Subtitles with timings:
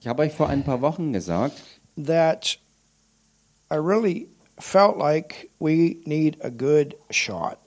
[0.00, 1.62] Ich habe euch vor ein paar Wochen gesagt,
[2.02, 2.58] that
[3.70, 4.28] I really
[4.58, 7.58] felt like we need a good shot.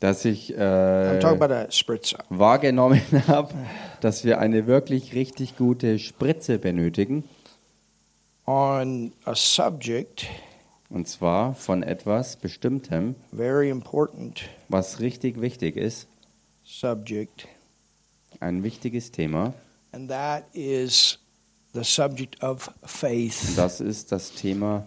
[0.00, 2.18] dass ich I'm äh, talking about a spritzer.
[2.30, 3.54] wahrgenommen habe,
[4.00, 7.24] dass wir eine wirklich richtig gute Spritze benötigen.
[8.46, 10.26] on a subject
[10.90, 16.08] Und zwar von etwas Bestimmtem, very important was richtig wichtig ist.
[16.64, 17.46] subject
[18.40, 19.54] Ein wichtiges Thema.
[19.92, 21.18] and that is
[21.72, 23.56] the subject of Und faith.
[23.56, 24.86] das ist das Thema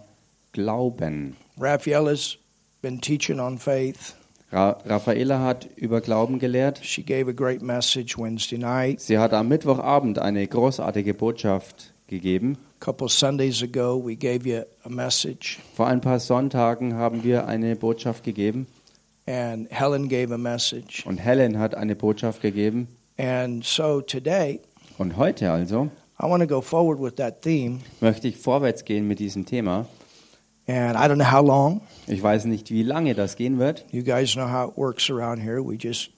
[0.52, 1.36] Glauben.
[1.58, 2.38] Raphael has
[2.82, 4.14] been teaching on faith.
[4.50, 6.78] Ra Raffaela hat über Glauben gelehrt.
[6.84, 9.00] She gave a great message Wednesday night.
[9.00, 12.58] Sie hat am Mittwochabend eine großartige Botschaft gegeben.
[15.74, 18.66] Vor ein paar Sonntagen haben wir eine Botschaft gegeben
[19.26, 21.06] and Helen gave a message.
[21.06, 22.88] und Helen hat eine Botschaft gegeben.
[23.22, 24.60] And so today,
[24.98, 25.90] Und heute also
[26.20, 27.78] I want to go forward with that theme.
[28.00, 29.86] möchte ich vorwärts gehen mit diesem Thema.
[30.66, 31.82] And I don't know how long.
[32.08, 33.84] Ich weiß nicht, wie lange das gehen wird.
[33.92, 35.62] You guys know how it works around here.
[35.64, 36.10] We just,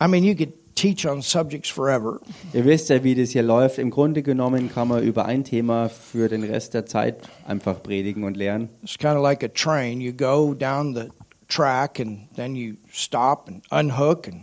[0.00, 2.20] I mean, you could teach on subjects forever.
[2.52, 3.78] Ihr wisst ja, wie das hier läuft.
[3.78, 8.22] Im Grunde genommen kann man über ein Thema für den Rest der Zeit einfach predigen
[8.22, 8.68] und lernen.
[8.84, 10.00] It's kind of like a train.
[10.00, 11.08] You go down the
[11.48, 14.42] track and then you stop and unhook and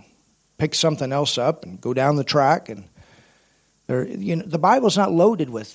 [0.58, 2.84] pick something else up and go down the track and
[3.88, 5.74] there you know the Bible's not loaded with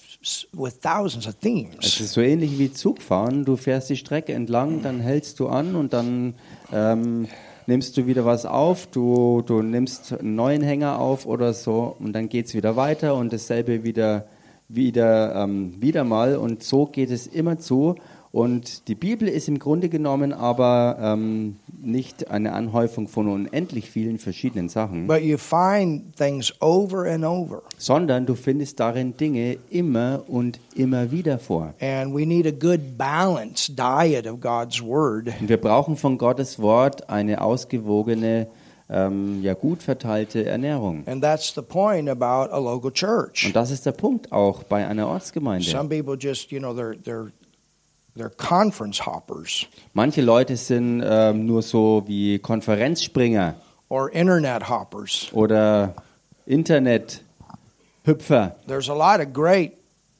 [0.55, 2.00] with thousands of Es themes.
[2.00, 3.45] ist so ähnlich wie Zugfahren.
[3.45, 6.34] Du fährst die Strecke entlang, dann hältst du an und dann
[6.72, 7.28] ähm,
[7.67, 8.87] nimmst du wieder was auf.
[8.89, 13.15] Du, du nimmst einen neuen Hänger auf oder so und dann geht es wieder weiter
[13.15, 14.27] und dasselbe wieder,
[14.69, 16.37] wieder, ähm, wieder mal.
[16.37, 17.94] Und so geht es immer zu.
[18.33, 24.19] Und die Bibel ist im Grunde genommen aber ähm, nicht eine Anhäufung von unendlich vielen
[24.19, 27.62] verschiedenen Sachen, But you find things over and over.
[27.77, 31.75] sondern du findest darin Dinge immer und immer wieder vor.
[31.81, 35.28] And we need a good balanced diet of God's word.
[35.41, 38.47] Und wir brauchen von Gottes Wort eine ausgewogene,
[38.88, 41.03] ähm, ja gut verteilte Ernährung.
[41.06, 43.47] And that's the point about a local church.
[43.47, 45.65] Und das ist der Punkt auch bei einer Ortsgemeinde.
[45.69, 47.31] Some people just, you know, they're they're
[48.20, 53.54] they're conference hoppers Manche Leute sind ähm, nur so wie Konferenzspringer
[53.88, 55.28] or internet hoppers.
[55.32, 55.94] oder
[58.04, 58.56] Internethüpfer.
[58.66, 59.72] There's a lot of great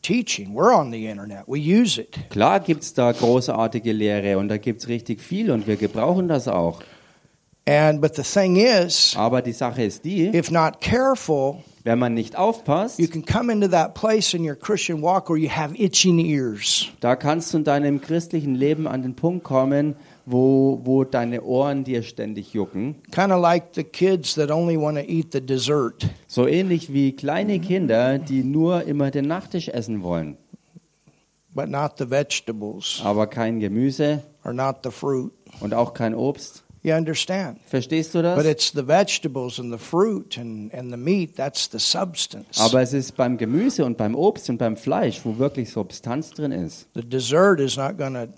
[0.02, 0.54] teaching.
[0.54, 1.44] We're on the internet.
[1.46, 2.16] We use it.
[2.30, 6.28] Klar gibt es da großartige Lehre und da gibt es richtig viel und wir gebrauchen
[6.28, 6.80] das auch.
[7.68, 12.14] And but the thing is, Aber die Sache ist die, if not careful, wenn man
[12.14, 15.74] nicht aufpasst, you can come into that place in your Christian walk where you have
[15.76, 16.88] itching ears.
[17.00, 19.96] da kannst du in deinem christlichen Leben an den Punkt kommen,
[20.26, 22.96] wo, wo deine Ohren dir ständig jucken.
[23.10, 26.06] Kind of like the kids that only want to eat the dessert.
[26.26, 30.36] So ähnlich wie kleine Kinder, die nur immer den Nachtisch essen wollen,
[31.52, 35.32] But not the vegetables aber kein Gemüse or not the fruit.
[35.60, 36.62] und auch kein Obst.
[36.82, 37.58] You understand?
[37.66, 38.46] Verstehst du But das?
[38.46, 42.58] it's the vegetables and the fruit and, and the meat, that's the substance.
[42.58, 46.52] Aber es ist beim Gemüse und beim Obst und beim Fleisch, wo wirklich Substanz drin
[46.52, 46.88] ist.
[46.94, 48.28] the dessert is not to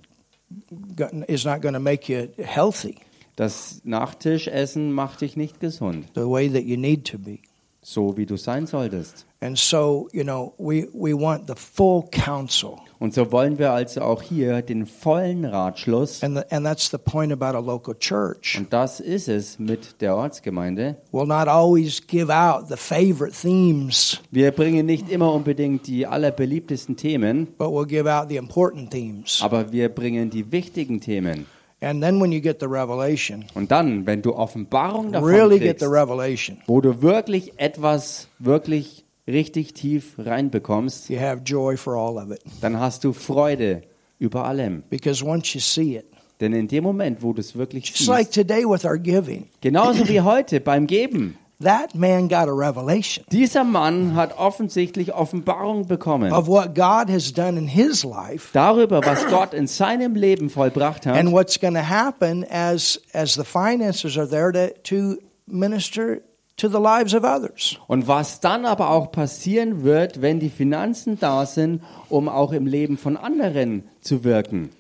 [1.29, 2.97] is not to make you healthy
[3.37, 7.39] Das Nachtischessen macht dich nicht gesund, the way that you need to be.
[7.81, 9.25] so wie du sein solltest.
[9.41, 12.79] And so, you know, we, we want the full counsel.
[13.03, 16.23] Und so wollen wir also auch hier den vollen Ratschluss.
[16.23, 18.57] And, the, and that's the point about a local church.
[18.57, 20.99] Und das ist es mit der Ortsgemeinde.
[21.11, 26.97] We'll not always give out the favorite themes, Wir bringen nicht immer unbedingt die allerbeliebtesten
[26.97, 29.41] Themen, but we'll give out the important themes.
[29.43, 31.47] aber wir bringen die wichtigen Themen.
[31.81, 35.79] And then when you get the revelation, Und dann, wenn du Offenbarung davon really get
[35.79, 41.97] kriegst, the revelation, wo du wirklich etwas wirklich richtig tief reinbekommst, you have joy for
[41.97, 42.41] all of it.
[42.61, 43.83] dann hast du Freude
[44.19, 44.83] über allem.
[44.91, 46.07] Because once you see it,
[46.41, 49.49] Denn in dem Moment, wo du es wirklich just like siehst, today with our giving,
[49.61, 53.25] genauso wie heute beim Geben, that man got a revelation.
[53.31, 59.01] dieser Mann hat offensichtlich Offenbarung bekommen of what God has done in his life darüber,
[59.05, 63.45] was Gott in seinem Leben vollbracht hat and what's going to happen as as the
[63.45, 66.23] finances are there to to minister
[66.63, 67.77] to the lives of others.
[67.89, 72.67] und was dann aber auch passieren wird, wenn die Finanzen da sind, um auch im
[72.67, 74.71] Leben von anderen zu wirken.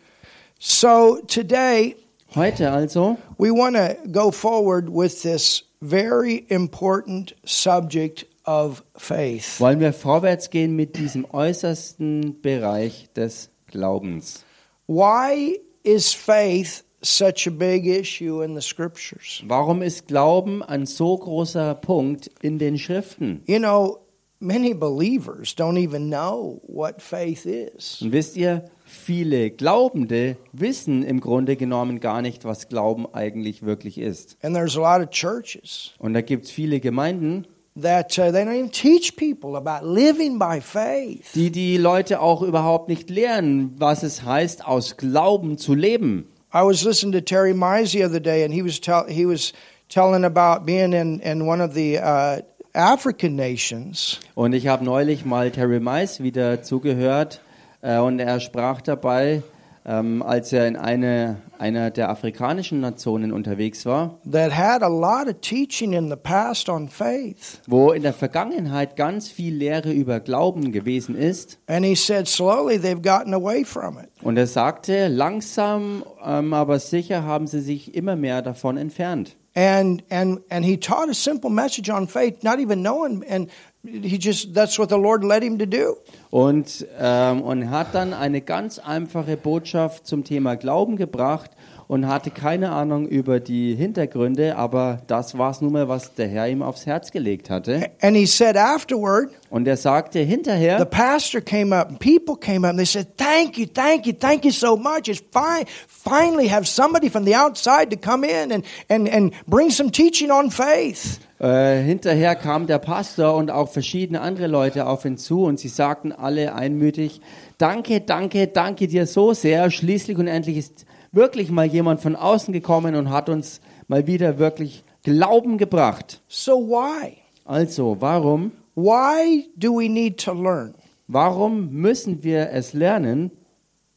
[0.59, 1.97] So today
[2.35, 9.59] Heute also we want to go forward with this very important subject of faith.
[9.61, 14.45] wollen wir vorwärts gehen mit diesem äußersten Bereich des Glaubens.
[14.87, 19.43] Why is faith such a big issue in the scriptures?
[19.47, 23.43] Warum ist Glauben ein so großer Punkt in den Schriften?
[23.47, 23.99] You know,
[24.41, 28.03] many believers don't even know what faith is.
[28.03, 33.99] Und wisst ihr, viele Glaubende wissen im Grunde genommen gar nicht, was Glauben eigentlich wirklich
[33.99, 34.37] ist.
[34.43, 38.45] And there's a lot of churches Und da gibt es viele Gemeinden, that uh, they
[38.45, 41.33] don't even teach people about living by faith.
[41.35, 46.29] die die Leute auch überhaupt nicht lehren, was es heißt, aus Glauben zu leben.
[46.55, 49.53] I was listening to Terry Mize the other day, and he was tell he was
[49.89, 52.41] telling about being in in one of the uh,
[52.75, 57.41] African nations, Und ich habe neulich mal Terry Mice wieder zugehört
[57.83, 59.43] äh, und er sprach dabei,
[59.85, 65.27] ähm, als er in eine, einer der afrikanischen Nationen unterwegs war, that had a lot
[65.29, 67.61] of teaching in the past on faith.
[67.67, 71.59] wo in der Vergangenheit ganz viel Lehre über Glauben gewesen ist.
[71.67, 74.09] And he said slowly they've gotten away from it.
[74.23, 79.37] Und er sagte, langsam, ähm, aber sicher haben sie sich immer mehr davon entfernt.
[79.55, 83.51] And and and he taught a simple message on faith, not even knowing, and
[83.85, 85.97] he just that's what the Lord led him to do.
[86.31, 91.51] Und, ähm, und hat dann eine ganz einfache Botschaft zum Thema Glauben gebracht
[91.89, 96.29] und hatte keine Ahnung über die Hintergründe, aber das war es nun mal, was der
[96.29, 97.91] Herr ihm aufs Herz gelegt hatte.
[98.01, 102.67] And he said afterward, Und er sagte the hinterher, pastor came up and people came
[102.67, 105.09] up and they said, Thank you, thank you, thank you so much.
[105.09, 109.71] It's fine finally have somebody from the outside to come in and, and, and bring
[109.71, 111.19] some teaching on faith.
[111.43, 115.67] Äh, hinterher kam der Pastor und auch verschiedene andere Leute auf ihn zu und sie
[115.67, 117.21] sagten alle einmütig,
[117.59, 119.69] danke, danke, danke dir so sehr.
[119.73, 124.39] Schließlich und endlich ist wirklich mal jemand von außen gekommen und hat uns mal wieder
[124.39, 126.23] wirklich Glauben gebracht.
[126.29, 127.17] So why?
[127.45, 128.53] Also, warum?
[128.77, 130.75] Why do we need to learn
[131.09, 133.33] Warum müssen wir es lernen,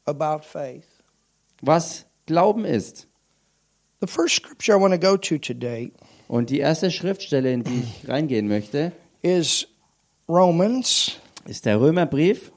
[0.06, 0.88] about faith?
[1.62, 3.08] was Glauben ist?
[4.02, 5.92] The first scripture I want to go to today
[6.28, 8.92] Und die erste Schriftstelle, in die ich reingehen möchte,
[9.22, 9.68] is
[10.28, 12.52] Romans ist der Römerbrief,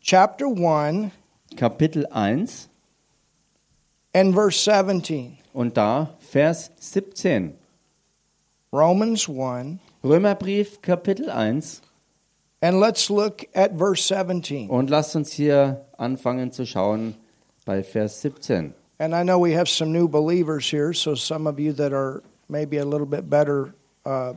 [0.00, 1.10] chapter 1
[1.56, 2.70] Kapitel 1
[4.14, 5.36] and verse 17.
[5.52, 7.54] und da Vers 17.
[8.72, 11.82] Romans 1 Römerbrief, Kapitel 1
[12.62, 14.70] and let's look at verse 17.
[14.70, 17.16] und lasst uns hier anfangen zu schauen
[17.66, 18.72] bei Vers 17.
[18.98, 22.22] And I know we have some new believers here, so some of you that are
[22.52, 23.74] maybe a little bit better
[24.06, 24.34] uh,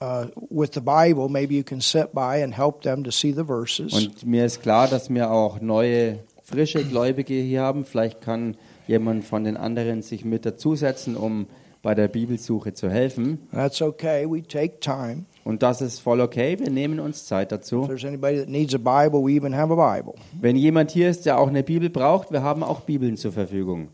[0.00, 3.44] uh, with the Bible, maybe you can sit by and help them to see the
[3.44, 3.94] verses.
[3.94, 7.84] Und mir ist klar, dass wir auch neue, frische Gläubige hier haben.
[7.84, 11.46] Vielleicht kann jemand von den anderen sich mit dazusetzen, um
[11.82, 13.38] bei der Bibelsuche zu helfen.
[13.52, 14.26] That's okay.
[14.28, 15.24] We take time.
[15.44, 16.58] Und das ist voll okay.
[16.58, 17.86] Wir nehmen uns Zeit If dazu.
[17.86, 20.14] there's anybody that needs a Bible, we even have a Bible.
[20.40, 23.88] Wenn jemand hier ist, der auch eine Bibel braucht, wir haben auch Bibeln zur Verfügung.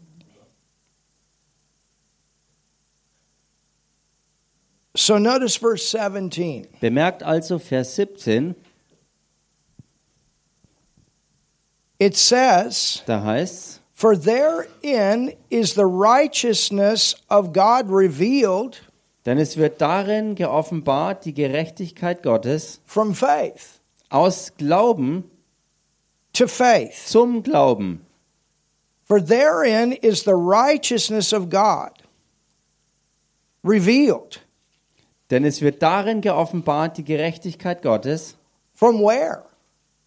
[5.03, 6.69] So notice verse 17.
[6.81, 8.55] Bemerkt also Vers 17,
[11.99, 18.81] It says, da heißt For therein is the righteousness of God revealed
[19.27, 25.25] denn es wird darin geoffenbart die Gerechtigkeit Gottes from faith aus Glauben
[26.33, 27.09] to faith.
[27.09, 28.07] zum Glauben.
[29.05, 31.91] For therein is the righteousness of God
[33.65, 34.39] revealed.
[35.33, 38.37] Denn es wird darin geoffenbart die Gerechtigkeit Gottes.
[38.75, 39.43] From where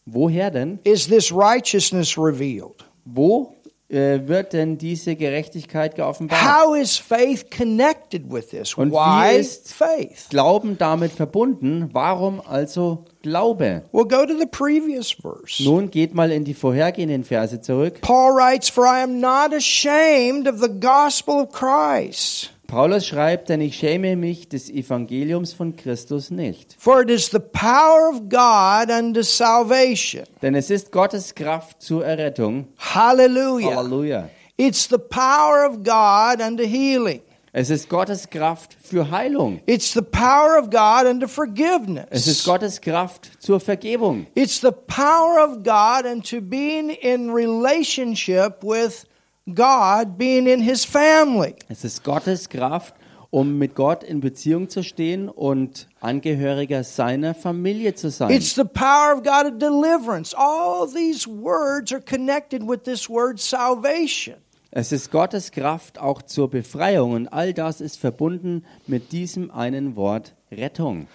[0.05, 0.77] Woher denn?
[0.83, 2.85] is this righteousness revealed?
[3.05, 3.55] Wo
[3.89, 6.39] äh, wird denn diese Gerechtigkeit geoffenbart?
[6.43, 8.75] How is faith connected with this?
[8.75, 10.27] Und wie Why ist- faith?
[10.29, 11.89] Glauben damit verbunden.
[11.91, 13.81] Warum also Glaube?
[13.91, 15.63] We'll go to the previous verse.
[15.63, 18.01] Nun geht mal in die vorhergehenden Verse zurück.
[18.01, 23.61] Paul writes, For I am not ashamed of the gospel of Christ, Paulus schreibt, denn
[23.61, 26.75] ich schäme mich des Evangeliums von Christus nicht.
[26.77, 30.25] for it is the power of God unto salvation.
[30.41, 32.67] Denn es ist Gottes Kraft zur Errettung.
[32.77, 33.77] Hallelujah.
[33.77, 34.29] Halleluja.
[34.57, 37.21] It's the power of God unto healing.
[37.53, 39.61] Es ist Gottes Kraft für Heilung.
[39.65, 42.07] It's the power of God unto forgiveness.
[42.09, 44.27] Es ist Gottes Kraft zur Vergebung.
[44.35, 49.05] It's the power of God unto being in relationship with
[49.53, 51.55] God, being in His family.
[51.69, 52.95] Es ist Gottes Kraft,
[53.29, 58.31] um mit Gott in Beziehung zu stehen und Angehöriger seiner Familie zu sein.
[58.31, 60.35] It's the power of God of deliverance.
[60.35, 64.37] All these words are connected with this word salvation.
[64.71, 69.95] Es ist Gottes Kraft auch zur Befreiung und all das ist verbunden mit diesem einen
[69.95, 71.07] Wort Rettung.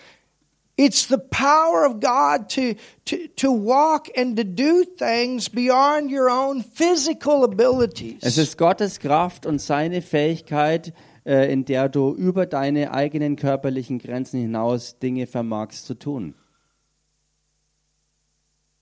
[0.83, 6.31] It's the power of God to, to, to walk and to do things beyond your
[6.31, 8.23] own physical abilities.
[8.23, 10.95] Es ist Gottes Kraft und seine Fähigkeit,
[11.27, 16.35] äh, in der du über deine eigenen körperlichen Grenzen hinaus Dinge vermagst zu tun.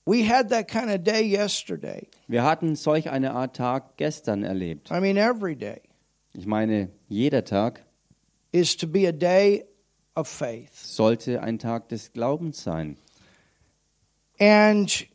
[0.07, 2.07] We had that kind of day yesterday.
[2.29, 4.93] Wir hatten solch eine Art Tag gestern erlebt.
[4.93, 5.81] I mean, every day
[6.33, 7.83] Ich meine, jeder Tag
[8.53, 9.65] is to be a day
[10.19, 10.71] of faith.
[10.75, 12.97] sollte ein Tag des Glaubens sein.
[14.41, 15.07] And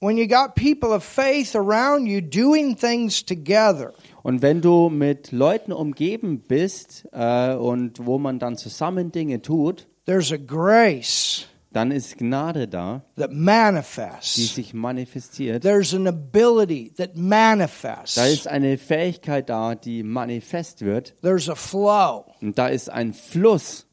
[0.00, 5.32] when you got people of faith around you doing things together, Und wenn du mit
[5.32, 11.90] Leuten umgeben bist äh, und wo man dann zusammen Dinge tut, there's a grace dann
[11.90, 14.54] ist Gnade da, that die manifests.
[14.54, 15.62] sich manifestiert.
[15.62, 18.14] There's an ability that manifests.
[18.14, 21.14] Da ist eine Fähigkeit da, die manifest wird.
[21.20, 22.24] There's a flow.
[22.40, 23.86] Und da ist ein Fluss.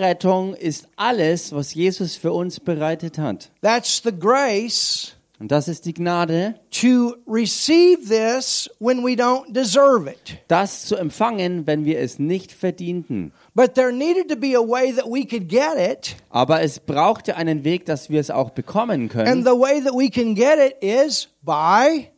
[0.00, 3.50] Rettung ist alles, was Jesus für uns bereitet hat.
[3.60, 10.10] That's the grace Und das ist die Gnade, to receive this when we don't deserve
[10.10, 10.36] it.
[10.48, 13.30] das zu empfangen, wenn wir es nicht verdienten.
[13.54, 16.16] But there needed to be a way that we could get it.
[16.30, 19.44] Aber es brauchte einen Weg, dass wir es auch bekommen And können.
[19.44, 22.10] the way that we can get it is by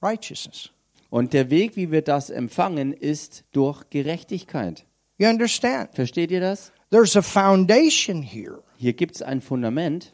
[0.00, 0.70] righteousness.
[1.16, 4.84] Und der Weg, wie wir das empfangen, ist durch Gerechtigkeit.
[5.16, 5.88] You understand?
[5.94, 6.72] Versteht ihr das?
[6.90, 8.62] There's a foundation here.
[8.76, 10.12] Hier gibt es ein Fundament.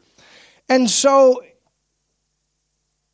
[0.69, 1.41] And so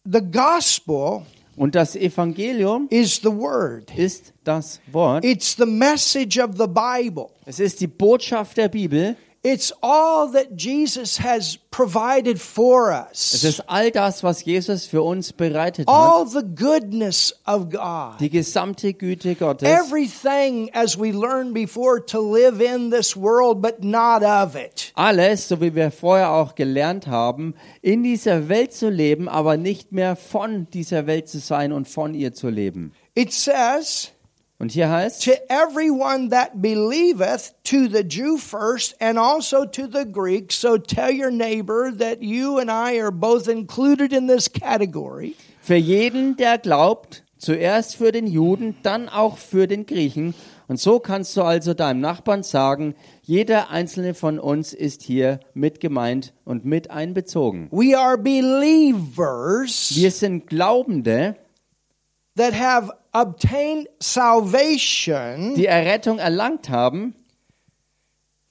[0.05, 3.89] the gospel Und das Evangelium is the word.
[3.97, 5.25] ist das Wort.
[5.25, 7.31] It's the message of the Bible.
[7.47, 9.15] Es ist die Botschaft der Bibel.
[9.41, 13.43] It's all that Jesus has provided for Es us.
[13.45, 16.31] ist all das, was Jesus für uns bereitet All hat.
[16.33, 18.19] the goodness of God.
[18.19, 19.65] Die gesamte Güte Gottes.
[19.69, 24.91] Everything, as we learned before, to live in this world, but not of it.
[24.95, 29.93] Alles, so wie wir vorher auch gelernt haben, in dieser Welt zu leben, aber nicht
[29.93, 32.91] mehr von dieser Welt zu sein und von ihr zu leben.
[33.15, 34.11] It says,
[34.61, 40.05] Und hier heißt To everyone that believeth, to the Jew first, and also to the
[40.05, 40.51] Greek.
[40.51, 45.35] So tell your neighbor that you and I are both included in this category.
[45.61, 50.33] für jeden, der glaubt, zuerst für den Juden, dann auch für den Griechen.
[50.67, 55.79] Und so kannst du also deinem Nachbarn sagen, jeder einzelne von uns ist hier mit
[55.79, 57.69] gemeint und mit einbezogen.
[57.71, 61.35] We are believers Wir sind Glaubende,
[62.39, 67.13] that have obtained salvation, die Errettung erlangt haben,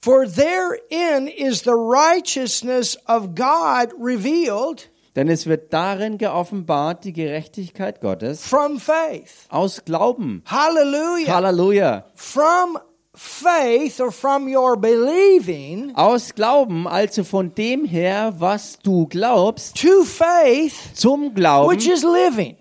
[0.01, 7.99] for therein is the righteousness of God revealed denn es wird darin geoffenbart die Gerechtigkeit
[7.99, 9.47] Gottes from faith.
[9.49, 10.43] aus Glauben.
[10.45, 11.33] Hallelujah.
[11.35, 12.05] Halleluja.
[12.15, 12.77] From
[13.13, 20.05] faith or from your believing Aus Glauben, also von dem her, was du glaubst, to
[20.05, 22.55] faith, zum Glauben, which is living.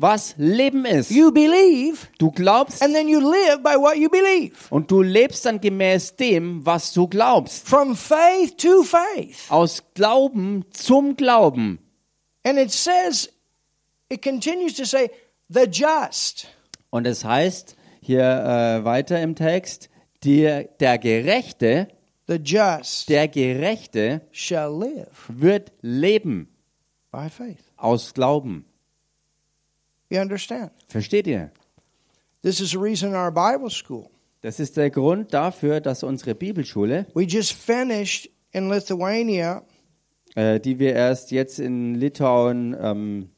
[0.00, 1.10] Was Leben ist.
[1.10, 4.52] You believe, Du glaubst and then you live by what you believe.
[4.70, 7.68] und du lebst dann gemäß dem, was du glaubst.
[7.68, 9.50] From faith to faith.
[9.50, 11.80] Aus Glauben zum Glauben.
[12.44, 13.28] And it says,
[14.08, 15.10] it continues to say,
[15.48, 16.46] the just.
[16.90, 19.90] Und es heißt hier äh, weiter im Text,
[20.24, 21.88] der, der Gerechte,
[22.28, 26.48] The just der Gerechte shall live wird leben
[27.10, 27.64] by faith.
[27.76, 28.64] aus Glauben.
[30.10, 30.70] You understand?
[30.88, 31.50] Versteht ihr?
[32.42, 34.08] This is the reason our Bible school.
[34.40, 39.64] Das ist der Grund dafür, dass unsere Bibelschule, We just finished in Lithuania
[40.34, 43.28] äh, die wir erst jetzt in Litauen ähm,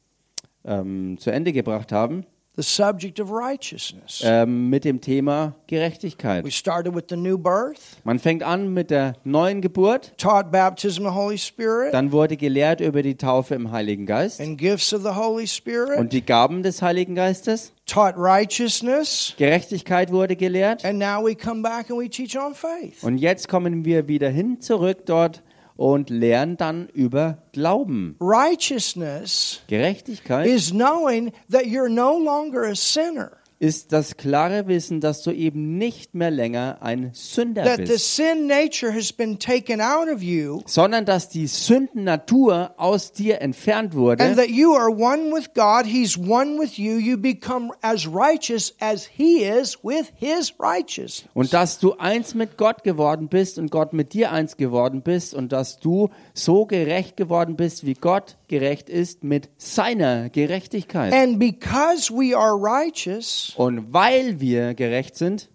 [0.64, 2.26] ähm, zu Ende gebracht haben,
[2.60, 4.22] the subject of righteousness.
[4.24, 6.44] ähm, mit dem Thema Gerechtigkeit.
[6.44, 11.06] We started with the new birth, Man fängt an mit der neuen Geburt, taught baptism
[11.06, 14.92] of the Holy Spirit dann wurde gelehrt über die Taufe im Heiligen Geist and gifts
[14.92, 17.72] of the Holy Spirit, und die Gaben des Heiligen Geistes.
[17.86, 23.02] taught righteousness, Gerechtigkeit wurde gelehrt and now we come back and we teach on faith.
[23.02, 25.42] und jetzt kommen wir wieder hin zurück dort
[25.80, 28.14] und lernen dann über Glauben.
[28.20, 33.39] Righteousness Gerechtigkeit is knowing that you're no longer a sinner.
[33.60, 38.92] Ist das klare Wissen, dass du eben nicht mehr länger ein Sünder bist, sin nature
[38.92, 44.34] has been taken out of you, sondern dass die Sündennatur aus dir entfernt and wurde
[44.34, 45.84] that you are one with God.
[45.84, 46.96] He's one with you.
[46.96, 51.28] You become as righteous as He is with His righteousness.
[51.34, 55.34] und dass du eins mit Gott geworden bist und Gott mit dir eins geworden bist
[55.34, 61.12] und dass du so gerecht geworden bist, wie Gott gerecht ist mit seiner Gerechtigkeit.
[61.12, 65.50] And because we are righteous, Und weil wir gerecht sind,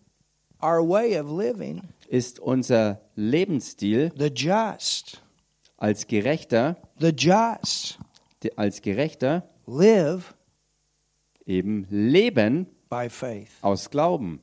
[0.61, 5.21] our way of living, ist unser Lebensstil the just,
[5.77, 7.97] als Gerechter, the just
[8.55, 10.35] als Gerechter live
[11.45, 13.49] eben Leben by faith.
[13.61, 14.39] aus Glauben.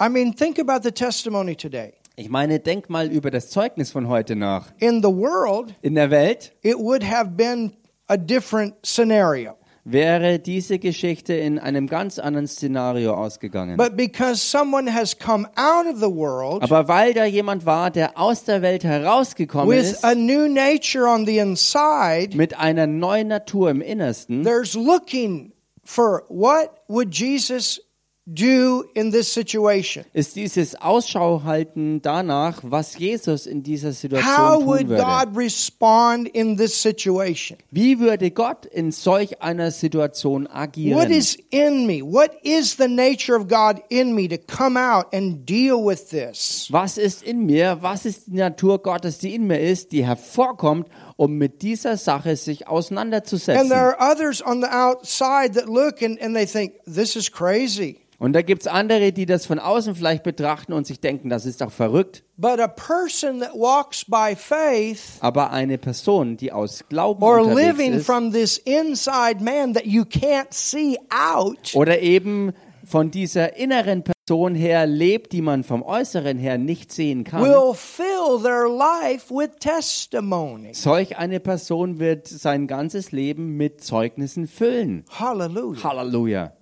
[0.00, 1.94] I mean, think about the testimony today.
[2.16, 4.72] Ich meine, denk mal über das Zeugnis von heute nach.
[4.78, 7.72] In the world, In der Welt it would have been
[8.06, 9.56] a different scenario.
[9.84, 13.76] Wäre diese Geschichte in einem ganz anderen Szenario ausgegangen.
[13.76, 18.18] But because someone has come out of the world Aber weil da jemand war, der
[18.18, 23.28] aus der Welt herausgekommen with ist, a new nature on the inside, mit einer neuen
[23.28, 25.52] Natur im Innersten, there's looking
[25.84, 27.80] for what would Jesus
[28.26, 30.04] do in this situation?
[30.12, 35.02] ist dieses Ausschau halten danach, was Jesus in dieser How Situation tun would würde.
[35.02, 37.58] God respond in this situation?
[37.70, 41.10] Wie würde Gott in solch einer Situation What agieren?
[41.10, 42.00] is in me?
[42.02, 46.68] What is the nature of God in me to come out and deal with this?
[46.70, 47.78] Was ist in mir?
[47.80, 52.36] Was ist die Natur Gottes, die in mir ist, die hervorkommt, um mit dieser Sache
[52.36, 53.68] sich And auseinanderzusetzen?
[53.68, 57.98] there are others on the outside that look and, and they think, this is crazy.
[58.18, 61.60] Und da gibt's andere, die das von außen vielleicht betrachten und sich denken, das ist
[61.60, 62.22] doch verrückt.
[62.36, 67.66] But a person that walks by faith Aber eine Person, die aus Glauben or unterwegs
[67.78, 72.52] living ist, from this inside man that you can't see out oder eben
[72.84, 77.74] von dieser inneren Person her lebt, die man vom Äußeren her nicht sehen kann, will
[77.74, 80.74] fill their life with testimony.
[80.74, 85.04] solch eine Person wird sein ganzes Leben mit Zeugnissen füllen.
[85.10, 85.82] Hallelujah.
[85.82, 86.52] Halleluja.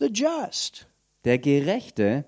[0.00, 0.88] The just.
[1.24, 2.24] Der Gerechte,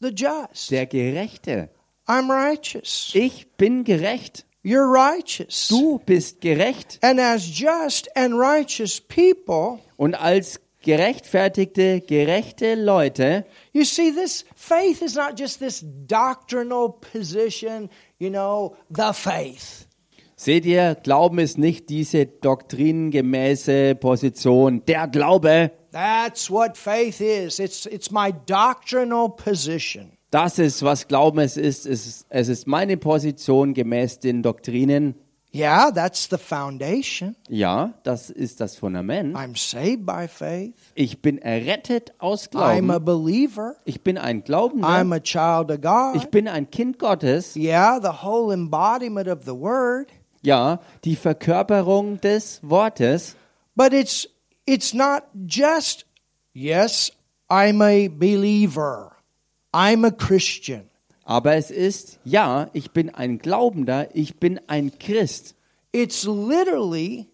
[0.00, 0.70] The just.
[0.70, 1.68] der Gerechte.
[2.06, 3.10] I'm righteous.
[3.14, 4.46] Ich bin gerecht.
[4.64, 5.68] You're righteous.
[5.68, 6.98] Du bist gerecht.
[7.02, 15.02] And as just and righteous people, Und als gerechtfertigte, gerechte Leute, you see, this faith
[15.02, 19.86] is not just this doctrinal position, you know, the faith.
[20.40, 25.70] seht ihr, Glauben ist nicht diese doktrinengemäße Position, der Glaube.
[25.92, 27.58] That's what faith is.
[27.58, 30.12] It's, it's my doctrinal position.
[30.30, 31.86] Das ist, was Glauben es ist.
[31.86, 35.14] Es ist, es ist meine Position gemäß den Doktrinen.
[35.52, 37.34] Yeah, that's the foundation.
[37.48, 39.34] Ja, das ist das Fundament.
[39.36, 40.74] I'm saved by faith.
[40.94, 43.04] Ich bin errettet aus I'm a Glauben.
[43.04, 43.76] believer.
[43.84, 44.86] Ich bin ein Glaubender.
[44.86, 46.14] I'm a child of God.
[46.16, 47.56] Ich bin ein Kind Gottes.
[47.56, 50.08] Yeah, the whole embodiment of the word.
[50.42, 53.34] Ja, die Verkörperung des Wortes.
[53.74, 54.28] But it's
[54.66, 56.06] it's not just
[56.52, 57.10] yes,
[57.48, 59.16] I'm a believer.
[59.74, 60.89] I'm a Christian.
[61.30, 65.54] Aber es ist, ja, ich bin ein Glaubender, ich bin ein Christ.
[65.92, 67.28] It's literally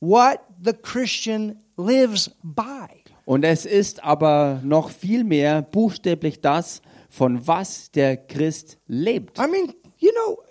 [0.00, 2.88] what the Christian lives by.
[3.24, 9.38] Und es ist aber noch viel mehr buchstäblich das, von was der Christ lebt.
[9.38, 10.42] I mean, you know,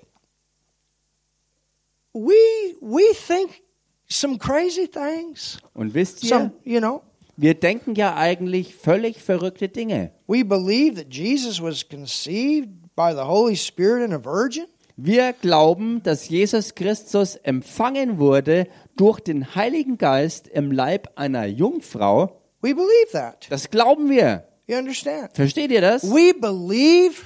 [2.13, 2.33] we
[2.81, 3.61] we think
[4.07, 5.59] some crazy things.
[5.75, 7.03] Und wisst ihr, Some, you know,
[7.37, 10.11] wir denken ja eigentlich völlig verrückte Dinge.
[10.27, 14.65] we believe that Jesus was conceived by the Holy Spirit in a virgin.
[14.97, 22.41] Wir glauben, dass Jesus Christus empfangen wurde durch den Heiligen Geist im Leib einer Jungfrau.
[22.61, 23.47] We believe that.
[23.49, 24.47] Das glauben wir.
[24.67, 25.31] You understand?
[25.33, 26.03] Versteht ihr das?
[26.03, 27.23] We believe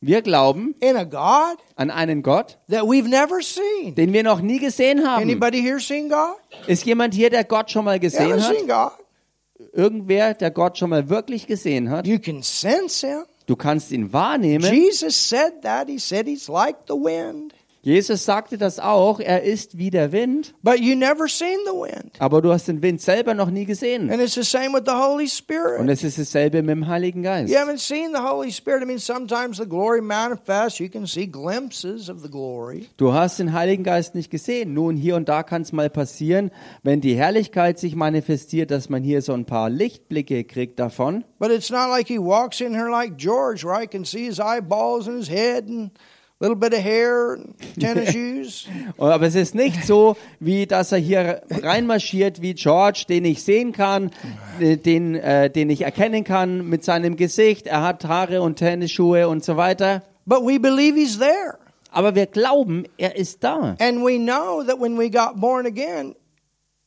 [0.00, 3.94] Wir glauben in a God an einen Gott, that we've never seen.
[3.94, 5.22] den wir noch nie gesehen haben.
[5.22, 6.36] Anybody here seen God?
[6.66, 8.98] Ist jemand hier, der Gott schon mal gesehen haven't hat?
[9.72, 12.06] Irgendwer, der Gott schon mal wirklich gesehen hat?
[12.06, 13.24] You can sense Him.
[13.46, 14.72] Du kannst ihn wahrnehmen.
[14.72, 15.88] Jesus said that.
[15.88, 17.54] He said He's like the wind.
[17.84, 22.12] Jesus sagte das auch, er ist wie der Wind, But you never seen the wind.
[22.18, 24.10] aber du hast den Wind selber noch nie gesehen.
[24.10, 25.88] And it's the same with the Holy Und Spirit.
[25.90, 27.52] es ist dasselbe mit dem Heiligen Geist.
[27.52, 28.82] You haven't seen the Holy Spirit.
[28.82, 30.78] I mean, sometimes the glory manifests.
[30.78, 32.88] You can see glimpses of the glory.
[32.96, 34.72] Du hast den Heiligen Geist nicht gesehen.
[34.74, 36.50] Nun, hier und da kann es mal passieren,
[36.82, 41.24] wenn die Herrlichkeit sich manifestiert, dass man hier so ein paar Lichtblicke kriegt davon.
[41.38, 44.40] But it's not like He walks in here like George, where I can see His
[44.40, 45.90] eyeballs and His head and
[46.40, 47.38] little bit of hair,
[47.78, 48.66] tennis shoes.
[48.98, 53.72] Aber es ist nicht so, wie dass er hier reinmarschiert wie George, den ich sehen
[53.72, 54.10] kann,
[54.60, 57.66] äh, den, äh, den ich erkennen kann mit seinem Gesicht.
[57.66, 60.02] Er hat Haare und Tennisschuhe und so weiter.
[60.26, 61.58] But we believe he's there.
[61.90, 63.76] Aber wir glauben, er ist da.
[63.78, 66.16] And we know that when we got born again,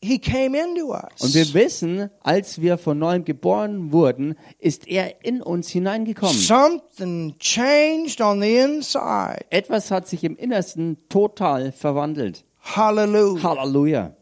[0.08, 1.22] he came into us.
[1.22, 6.36] Und wir wissen, als wir von neuem geboren wurden, ist er in uns hineingekommen.
[6.36, 9.46] Something changed on the inside.
[9.50, 12.46] Etwas hat sich im Innersten total verwandelt.
[12.62, 13.44] Hallelujah.
[13.44, 14.14] Halleluja.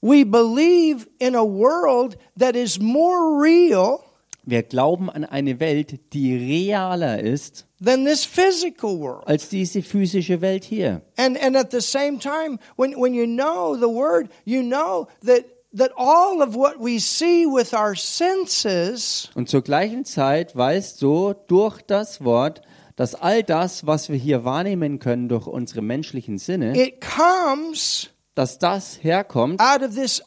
[0.00, 4.00] We believe in a world that is more real
[4.44, 9.26] Wir glauben an eine Welt, die realer ist than this physical world.
[9.26, 11.02] als diese physische Welt hier.
[11.16, 15.44] And and at the same time, when when you know the word, you know that
[15.76, 21.34] that all of what we see with our senses Und zur gleichen Zeit weißt du
[21.46, 22.62] durch das Wort,
[22.96, 28.58] dass all das, was wir hier wahrnehmen können durch unsere menschlichen Sinne, it comes dass
[28.58, 30.22] das herkommt out of this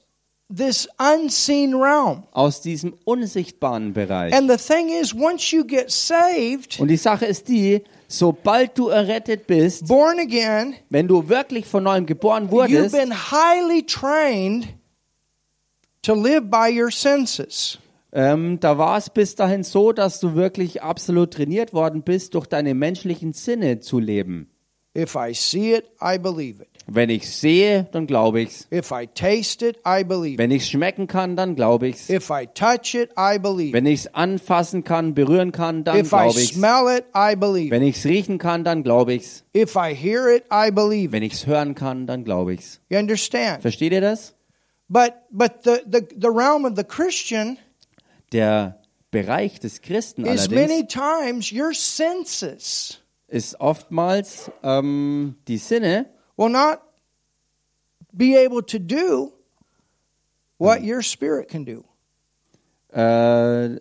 [0.55, 2.23] this unseen realm.
[2.31, 4.33] aus diesem unsichtbaren Bereich.
[4.33, 8.89] And the thing is, once you get saved, Und die Sache ist die, sobald du
[8.89, 14.67] errettet bist, born again, wenn du wirklich von neuem geboren you've wurdest, been highly trained
[16.03, 17.79] to live by your senses.
[18.11, 22.45] ähm, da war es bis dahin so, dass du wirklich absolut trainiert worden bist, durch
[22.45, 24.49] deine menschlichen Sinne zu leben.
[24.95, 26.69] If I see it, I believe it.
[26.87, 28.67] Wenn ich sehe, dann glaube ich's.
[28.71, 30.37] If I taste it, I believe.
[30.37, 32.09] Wenn ich schmecken kann, dann glaube ich's.
[32.09, 33.73] If I touch it, I believe.
[33.73, 36.53] Wenn ich's anfassen kann, berühren kann, dann If I glaube ich's.
[36.53, 37.71] smell it, I believe.
[37.71, 39.43] Wenn ich's riechen kann, dann glaube ich's.
[39.55, 41.11] If I hear it, I believe.
[41.11, 42.79] Wenn ich's hören kann, dann glaube ich's.
[42.89, 43.61] You understand?
[43.63, 44.35] Versteht ihr das?
[44.87, 47.57] But but the, the, the realm of the Christian
[48.31, 56.05] Der Bereich des Christen is many times your senses ist oftmals ähm, die Sinne,
[56.37, 56.81] will not
[58.15, 59.33] be able to do
[60.57, 61.83] what your spirit can do.
[62.93, 63.79] Äh,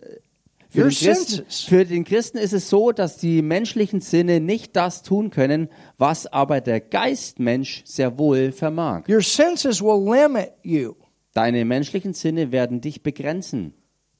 [0.74, 4.74] für, Your den Christen, für den Christen ist es so, dass die menschlichen Sinne nicht
[4.74, 9.08] das tun können, was aber der Geistmensch sehr wohl vermag.
[9.08, 10.94] Your senses will limit you.
[11.32, 13.74] Deine menschlichen Sinne werden dich begrenzen.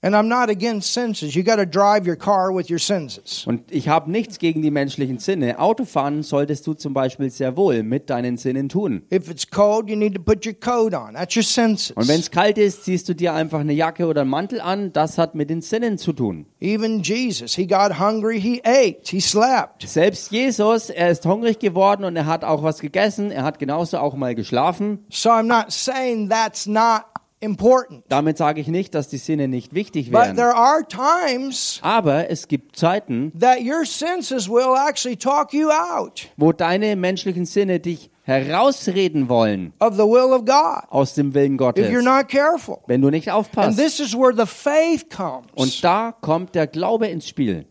[0.05, 1.35] And I'm not against senses.
[1.35, 3.47] You got to drive your car with your senses.
[3.47, 5.59] Und ich habe nichts gegen die menschlichen Sinne.
[5.59, 9.05] Autofahren solltest du zum Beispiel sehr wohl mit deinen Sinnen tun.
[9.11, 11.15] If it's cold, you need to put your coat on.
[11.15, 11.93] That's your senses.
[11.93, 14.93] Und wenn es kalt ist, ziehst du dir einfach eine Jacke oder einen Mantel an.
[14.93, 16.45] Das hat mit den Sinnen zu tun.
[16.61, 19.89] Even Jesus, he got hungry, he ate, he slept.
[19.89, 23.31] Selbst Jesus, er ist hungrig geworden und er hat auch was gegessen.
[23.31, 25.07] Er hat genauso auch mal geschlafen.
[25.09, 27.05] So I'm not saying that's not
[27.45, 28.05] important.
[28.09, 30.37] Damit sage ich nicht, dass die Sinne nicht wichtig But wären.
[30.37, 36.29] there are times Aber es gibt Zeiten, that your senses will actually talk you out
[36.37, 41.55] wo deine menschlichen Sinne dich herausreden wollen of the will of God aus dem Willen
[41.55, 42.79] if you're Gottes, not careful.
[42.87, 43.79] wenn du nicht And aufpasst.
[43.79, 45.47] this is where the faith comes.
[45.55, 47.67] Und da kommt der Glaube ins Spiel.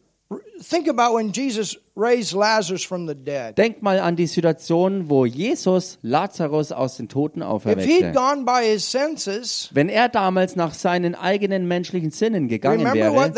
[0.70, 3.56] Think about when Jesus raised Lazarus from the dead.
[3.58, 8.12] Denk mal an die Situation, wo Jesus Lazarus aus den Toten auferweckte.
[8.14, 13.32] gone by his senses, Wenn er damals nach seinen eigenen menschlichen Sinnen gegangen wäre,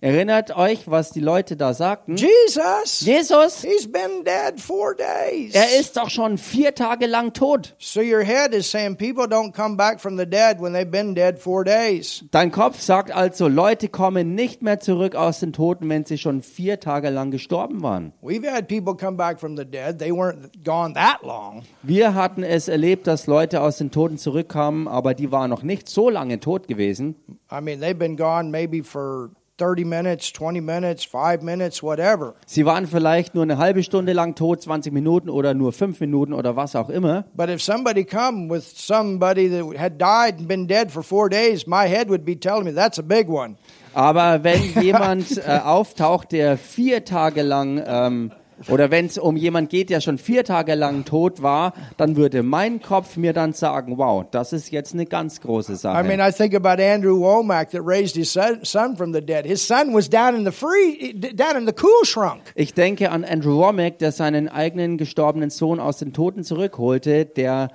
[0.00, 2.16] erinnert euch, was die Leute da sagten?
[2.16, 5.54] Jesus, Jesus, he's been dead four days.
[5.54, 7.74] er ist doch schon vier Tage lang tot.
[7.78, 11.14] So your head is saying people don't come back from the dead when they've been
[11.14, 12.24] dead four days.
[12.30, 16.40] Dein Kopf sagt also, Leute kommen nicht mehr zurück aus den Toten, wenn sie schon
[16.40, 18.12] vier Tage lang gestorben waren.
[18.22, 19.98] We've had people come back from the dead.
[19.98, 21.62] They weren't gone that long.
[21.82, 25.88] Wir hatten es erlebt, dass Leute aus den Toten zurückkamen, aber die waren noch nicht
[25.88, 27.16] so lange tot gewesen.
[27.50, 32.34] I mean, they've been gone maybe for 30 minutes, 20 minutes, 5 minutes, whatever.
[32.46, 36.34] Sie waren vielleicht nur eine halbe Stunde lang tot, 20 Minuten oder nur fünf Minuten
[36.34, 37.24] oder was auch immer.
[37.34, 41.66] But if somebody come with somebody that had died and been dead for 4 days,
[41.66, 43.56] my head would be telling me that's a big one.
[43.96, 48.30] Aber wenn jemand äh, auftaucht, der vier Tage lang ähm,
[48.68, 52.42] oder wenn es um jemand geht, der schon vier Tage lang tot war, dann würde
[52.42, 55.98] mein Kopf mir dann sagen, wow, das ist jetzt eine ganz große Sache.
[55.98, 59.46] I mean, I think about Andrew Womack that raised his son, from the dead.
[59.46, 62.42] His son was down in the free, down in the cool shrunk.
[62.54, 67.70] Ich denke an Andrew Womack, der seinen eigenen gestorbenen Sohn aus den Toten zurückholte, der,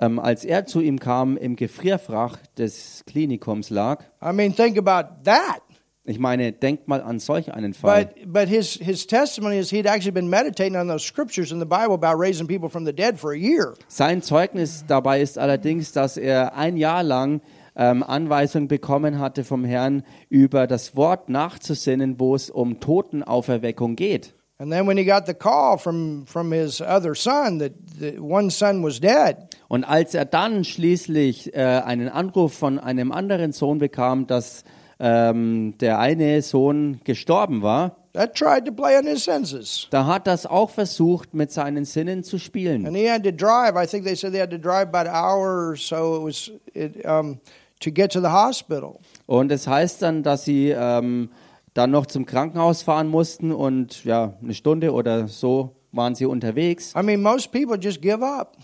[0.00, 4.02] ähm, als er zu ihm kam, im Gefrierfach des Klinikums lag.
[4.22, 5.62] I mean, think about that.
[6.04, 8.06] Ich meine, denkt mal an solch einen Fall.
[8.06, 11.66] But but his his testimony is he'd actually been meditating on those scriptures in the
[11.66, 13.74] Bible about raising people from the dead for a year.
[13.86, 17.42] Sein Zeugnis dabei ist allerdings, dass er ein Jahr lang
[17.76, 24.34] ähm, Anweisung bekommen hatte vom Herrn, über das Wort nachzusinnen, wo es um Totenauferweckung geht.
[24.58, 28.50] And then when he got the call from, from his other son that the one
[28.50, 33.78] son was dead, Und als er dann schließlich äh, einen Anruf von einem anderen Sohn
[33.78, 34.64] bekam, dass
[34.98, 39.86] ähm, der eine Sohn gestorben war, that tried to play on his senses.
[39.90, 42.84] da hat das auch versucht, mit seinen Sinnen zu spielen.
[42.84, 43.76] And he had to drive.
[43.80, 46.16] I think they said they had to drive about an hour or so.
[46.16, 47.38] It was it, um,
[47.78, 48.98] to get to the hospital.
[49.26, 51.30] Und es heißt dann, dass sie ähm,
[51.74, 56.92] dann noch zum Krankenhaus fahren mussten und ja, eine Stunde oder so waren sie unterwegs.
[56.96, 58.56] I mean, most people just give up.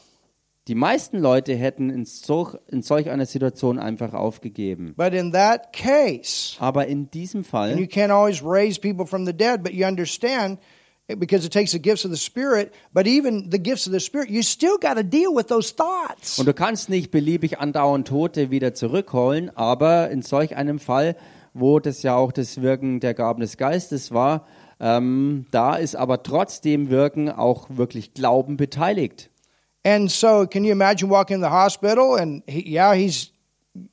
[0.69, 4.95] Die meisten Leute hätten in, so, in solch einer Situation einfach aufgegeben.
[4.97, 9.27] But in that case, Aber in diesem and you Fall, can't always raise people from
[9.27, 10.59] the dead, but you understand
[11.07, 12.73] because it takes the gifts of the Spirit.
[12.93, 16.39] But even the gifts of the Spirit, you still got to deal with those thoughts.
[16.41, 21.17] und du kannst nicht beliebig andauernd Tote wieder zurückholen, aber in solch einem Fall,
[21.55, 24.47] wo das ja auch das Wirken der Gaben des Geistes war,
[24.81, 29.31] ähm, da ist aber trotzdem Wirken auch wirklich Glauben beteiligt.
[29.87, 33.31] And so, can you imagine walking in the hospital and he, yeah, he's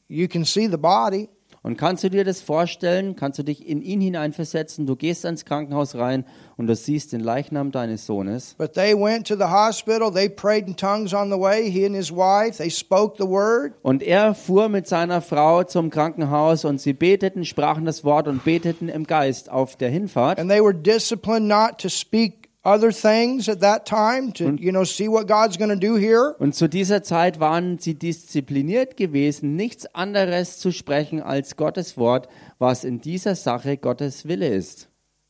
[0.08, 1.30] you can see the body,
[1.66, 3.16] Und kannst du dir das vorstellen?
[3.16, 4.86] Kannst du dich in ihn hineinversetzen?
[4.86, 6.26] Du gehst ins Krankenhaus rein
[6.58, 8.56] und du siehst den Leichnam deines Sohnes.
[8.58, 10.12] but they went to the hospital.
[10.12, 11.72] They prayed in tongues on the way.
[11.72, 13.76] He and his wife, they spoke the word.
[13.82, 18.44] Und er fuhr mit seiner Frau zum Krankenhaus und sie beteten, sprachen das Wort und
[18.44, 20.40] beteten im Geist auf der Hinfahrt.
[20.40, 24.84] And they were disciplined not to speak other things at that time to, you know,
[24.84, 26.36] see what God's going to do here.
[26.40, 32.28] Und zu dieser Zeit waren sie diszipliniert gewesen, nichts anderes zu sprechen als Gottes Wort,
[32.60, 34.90] was in dieser Sache Gottes Wille ist.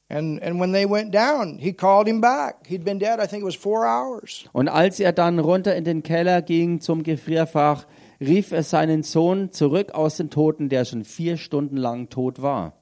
[0.10, 2.68] And and when they went down, he called him back.
[2.68, 4.46] He'd been dead, I think it was four hours.
[4.52, 7.88] Und als er dann runter in den Keller ging zum Gefrierfach,
[8.20, 12.74] rief er seinen Sohn zurück aus den Toten, der schon vier Stunden lang tot war.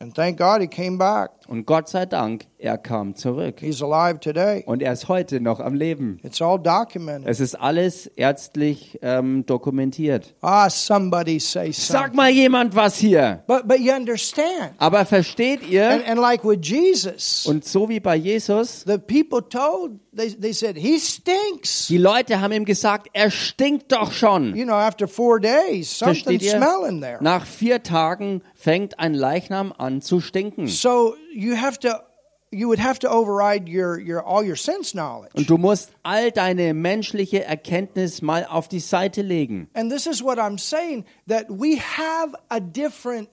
[0.00, 1.30] And thank God he came back.
[1.46, 3.56] Und Gott sei Dank, er kam zurück.
[3.60, 4.62] He's alive today.
[4.66, 6.18] Und er ist heute noch am Leben.
[6.22, 7.28] It's all documented.
[7.28, 10.34] Es ist alles ärztlich ähm, dokumentiert.
[10.40, 12.16] Ah, somebody say Sag something.
[12.16, 13.42] mal jemand was hier.
[13.46, 14.72] But but you understand.
[14.78, 15.88] Aber versteht ihr?
[15.90, 20.52] And, and like with Jesus, Und so wie bei Jesus, the people told they they
[20.52, 21.88] said he stinks.
[21.88, 24.54] die Leute haben ihm gesagt, er stinkt doch schon.
[24.56, 26.56] You know, after four days, Versteht something's ihr?
[26.58, 27.18] smelling there.
[27.20, 30.66] Nach vier Tagen fängt ein Leichnam an zu stinken.
[30.68, 32.02] So you have to,
[32.50, 35.32] you would have to override your your all your sense knowledge.
[35.34, 39.68] Und du musst all deine menschliche Erkenntnis mal auf die Seite legen.
[39.74, 43.28] And this is what I'm saying that we have a different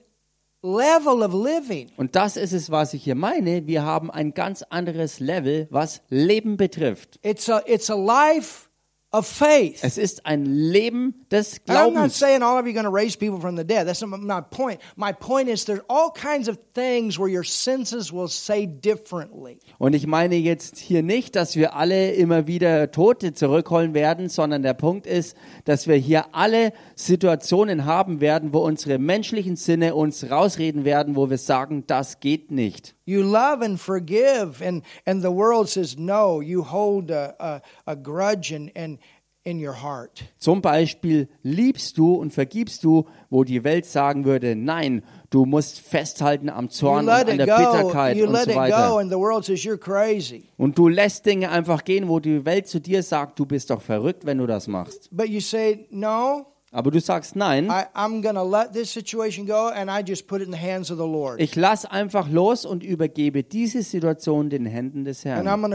[0.62, 1.90] level of living.
[1.96, 3.66] Und das ist es, was ich hier meine.
[3.66, 7.18] Wir haben ein ganz anderes Level, was Leben betrifft.
[7.22, 8.68] It's a it's a life
[9.12, 9.80] of faith.
[9.82, 12.18] Es ist ein Leben des And I'm not Glaubens.
[12.18, 13.86] saying all of you are going to raise people from the dead.
[13.86, 14.80] That's not my point.
[14.96, 19.58] My point is there's all kinds of things where your senses will say differently.
[19.78, 24.62] Und ich meine jetzt hier nicht, dass wir alle immer wieder Tote zurückholen werden, sondern
[24.62, 30.30] der Punkt ist, dass wir hier alle Situationen haben werden, wo unsere menschlichen Sinne uns
[30.30, 32.94] rausreden werden, wo wir sagen, das geht nicht.
[33.04, 36.40] You love and forgive, and, and the world says no.
[36.40, 37.62] You hold a, a,
[37.92, 38.98] a grudge in, in,
[39.44, 40.22] in your heart.
[40.38, 45.80] Zum Beispiel liebst du und vergibst du, wo die Welt sagen würde, nein, du musst
[45.80, 47.56] festhalten am Zorn und an der go.
[47.56, 48.98] Bitterkeit und so weiter.
[48.98, 50.44] and the world says you're crazy.
[50.56, 53.82] Und du lässt Dinge einfach gehen, wo die Welt zu dir sagt, du bist doch
[53.82, 55.08] verrückt, wenn du das machst.
[55.10, 56.46] But you say no.
[56.74, 60.26] Aber du sagst, nein, I, I'm going to let this situation go, and I just
[60.26, 61.38] put it in the hands of the Lord.
[61.38, 65.70] Ich lass einfach los und übergebe diese Situation den Händen des And I'm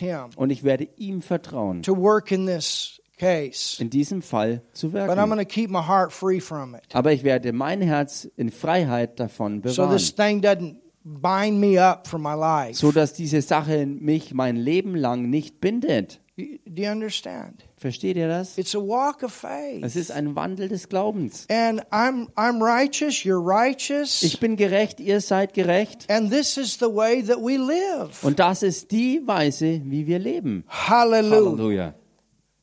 [0.00, 0.30] Herrn.
[0.36, 3.82] Und ich werde ihm vertrauen, to work in this case.
[3.82, 5.28] in diesem Fall zu But I'm wirken.
[5.30, 6.82] going to keep my heart free from it.
[6.92, 11.82] Aber ich werde mein Herz in Freiheit davon So bewahren, this thing doesn't bind me
[11.82, 12.74] up for my life.
[12.74, 16.20] so dass diese Sache mich mein Leben lang nicht bindet.
[16.36, 16.44] Do
[16.82, 17.64] you understand?
[17.78, 18.58] Versteht ihr das?
[18.58, 19.84] It's a walk of faith.
[19.84, 21.46] Es ist ein Wandel des Glaubens.
[21.48, 24.24] And I'm I'm righteous, you're righteous.
[24.24, 26.10] Ich bin gerecht, ihr seid gerecht.
[26.10, 28.24] and this is the way that we live.
[28.24, 30.64] Und das ist die Weise, wie wir leben.
[30.68, 31.36] Hallelujah.
[31.36, 31.94] Halleluja.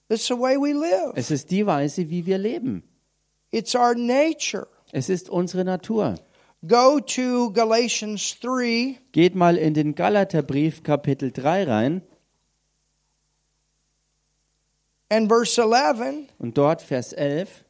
[0.10, 1.14] It's the way we live.
[1.16, 2.84] Es ist die Weise, wie wir leben.
[3.52, 4.68] It's our nature.
[4.92, 6.16] Es ist unsere Natur.
[6.68, 12.02] Go to Galatians 3 Geht mal in den Galaterbrief Kapitel 3 rein.
[15.10, 16.30] And verse 11.
[16.40, 17.64] Und dort Vers 11,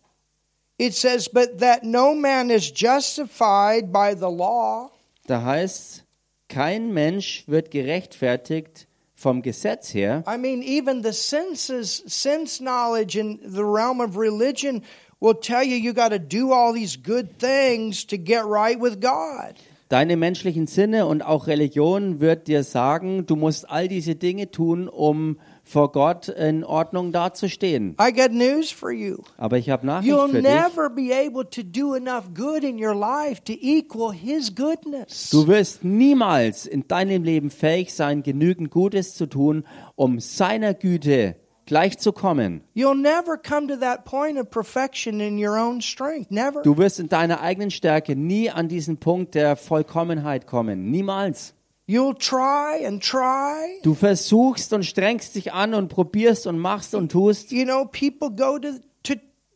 [0.78, 4.91] It says, But that no man is justified by the law
[5.28, 6.04] da heißt
[6.48, 10.24] kein Mensch wird gerechtfertigt vom Gesetz her.
[10.28, 14.84] I mean, even the senses, sense knowledge in the realm of religion
[15.19, 19.02] will tell you you got to do all these good things to get right with
[19.02, 19.56] God.
[19.89, 24.88] Deine menschlichen Sinne und auch Religion wird dir sagen, du musst all diese Dinge tun,
[24.88, 27.95] um vor Gott in Ordnung dazustehen.
[27.99, 29.17] I got news for you.
[29.38, 30.43] Aber ich habe Nachricht You'll für dich.
[30.43, 35.32] never be able to do enough good in your life to equal His goodness.
[35.32, 41.36] Du wirst niemals in deinem Leben fähig sein, genügend Gutes zu tun, um seiner Güte
[41.65, 42.62] gleichzukommen.
[42.75, 46.30] You'll never come to that point of perfection in your own strength.
[46.30, 46.62] Never.
[46.62, 50.91] Du wirst in deiner eigenen Stärke nie an diesen Punkt der Vollkommenheit kommen.
[50.91, 51.56] Niemals.
[51.88, 53.80] You'll try and try.
[53.84, 57.52] Du versuchst und strengst dich an und probierst und machst und tust.
[57.52, 59.15] You know, people go to, to,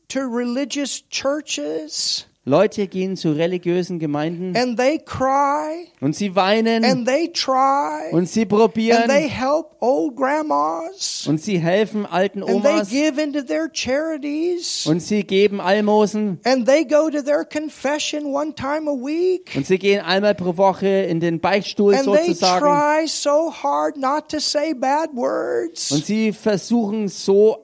[0.10, 7.08] to religious churches Leute gehen zu religiösen Gemeinden and they cry und sie weinen and
[7.08, 12.64] they try und sie and they probieren help old grandmas und sie helfen alten and
[12.64, 17.46] they Omas give into their charities und sie geben Almosen and they go to their
[17.46, 22.06] confession one time a week und sie gehen einmal pro Woche in den Beichtstuhl and
[22.06, 25.92] they sozusagen try so hard not to say bad words.
[25.92, 27.64] und sie versuchen so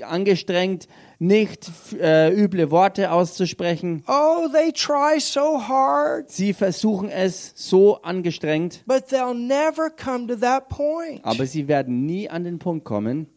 [0.00, 0.86] angestrengt
[1.22, 4.02] nicht äh, üble Worte auszusprechen.
[4.08, 10.34] Oh, they try so hard, Sie versuchen es so angestrengt, but they'll never come to
[10.36, 13.28] that point aber sie werden nie an den Punkt kommen,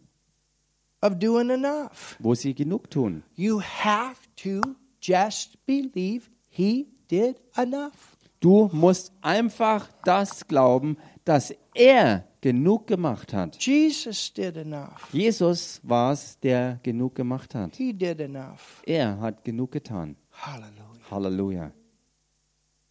[1.01, 2.15] of doing enough.
[2.19, 3.23] wo sie genug tun.
[3.35, 4.61] You have to
[4.99, 8.17] just believe he did enough.
[8.39, 13.57] Du musst einfach das glauben, dass er genug gemacht hat.
[13.59, 15.11] Jesus did enough.
[15.11, 17.75] Jesus war es, der genug gemacht hat.
[17.75, 18.83] He did enough.
[18.85, 20.15] Er hat genug getan.
[20.31, 21.09] Hallelujah.
[21.09, 21.71] Halleluja.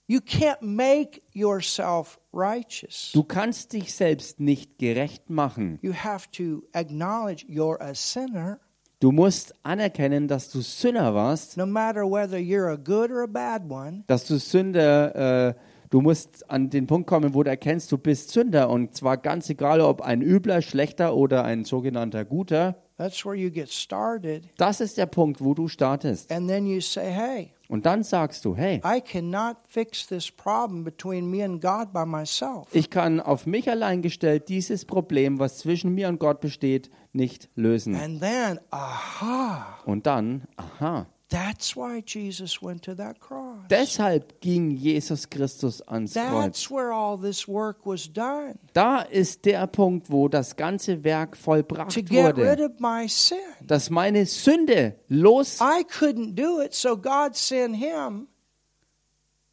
[0.09, 3.13] You can't make yourself righteous.
[3.13, 5.79] Du kannst dich selbst nicht gerecht machen.
[5.83, 8.59] You have to acknowledge you're a sinner,
[8.99, 13.27] Du musst anerkennen, dass du Sünder warst, no matter whether you're a good or a
[13.29, 14.03] bad one.
[14.09, 15.55] dass du Sünder, äh,
[15.95, 19.49] du musst an den Punkt kommen, wo du erkennst, du bist Sünder und zwar ganz
[19.49, 22.75] egal, ob ein übler, schlechter oder ein sogenannter guter.
[22.97, 24.43] That's where you get started.
[24.57, 26.33] Das ist der Punkt, wo du startest.
[26.33, 30.83] And then you say, hey, Und dann sagst du, hey, I cannot fix this problem
[30.83, 32.67] between me and God by myself.
[32.73, 37.49] ich kann auf mich allein gestellt dieses Problem, was zwischen mir und Gott besteht, nicht
[37.55, 37.95] lösen.
[37.95, 43.59] And then, aha, Und dann, aha, that's why Jesus went to that cross.
[43.69, 46.31] deshalb ging Jesus Christus ans Kreuz.
[46.45, 51.33] That's where all this work was done Da ist der Punkt, wo das ganze Werk
[51.33, 53.39] to vollbracht get rid wurde, of my sin.
[53.67, 58.29] dass meine Sünde los, I couldn't do it, so God sent him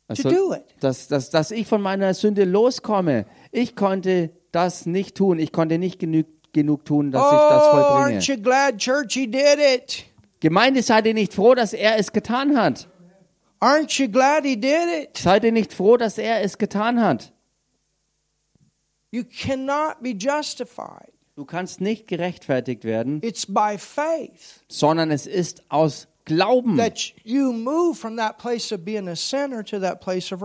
[0.08, 0.64] to also, do it.
[0.82, 3.26] dass, dass, dass ich von meiner Sünde loskomme.
[3.52, 5.40] Ich konnte das nicht tun.
[5.40, 8.20] Ich konnte nicht genug, genug tun, dass ich das Oh, vollbringe.
[8.20, 10.06] aren't you glad, church, he did it?
[10.42, 12.88] Gemeinde, seid ihr nicht froh, dass er es getan hat?
[13.62, 15.18] Aren't you glad he did it?
[15.18, 17.32] Seid ihr nicht froh, dass er es getan hat?
[19.12, 21.12] You cannot be justified.
[21.36, 27.52] Du kannst nicht gerechtfertigt werden, It's by faith sondern es ist aus Glauben, that you
[27.52, 30.42] move from that place of being a sinner to that place of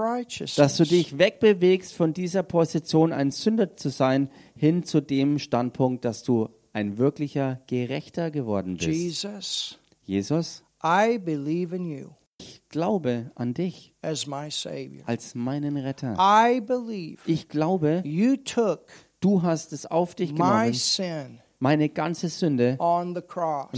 [0.57, 6.05] dass du dich wegbewegst von dieser Position, ein Sünder zu sein, hin zu dem Standpunkt,
[6.05, 8.89] dass du ein wirklicher Gerechter geworden bist.
[8.89, 15.03] Jesus, Jesus, I believe in you ich glaube an dich as my Savior.
[15.07, 16.17] als meinen Retter.
[16.19, 18.87] I believe Ich glaube, you took
[19.21, 23.15] du hast es auf dich my genommen, sin meine ganze Sünde, und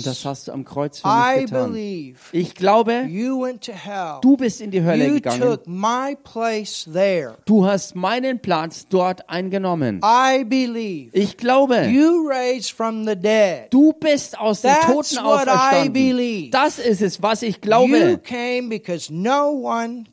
[0.06, 1.72] das hast du am Kreuz für I mich getan.
[1.72, 4.18] believe Ich glaube, you went to hell.
[4.20, 5.40] du bist in die Hölle You gegangen.
[5.40, 7.36] took my place there.
[7.44, 10.00] Du hast meinen Platz dort eingenommen.
[10.04, 13.66] I believe Ich glaube, you raised from the dead.
[13.70, 16.50] du bist aus den Toten auferstanden.
[16.50, 18.18] Das ist es, was ich You glaube.
[18.24, 20.04] came because no one.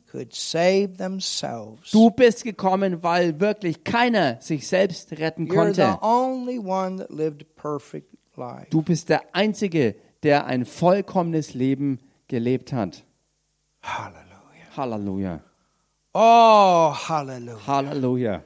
[1.92, 5.98] Du bist gekommen, weil wirklich keiner sich selbst retten konnte.
[8.70, 13.04] Du bist der Einzige, der ein vollkommenes Leben gelebt hat.
[13.82, 14.76] Hallelujah.
[14.76, 15.40] Halleluja.
[16.12, 17.66] Oh, hallelujah.
[17.66, 18.42] Halleluja.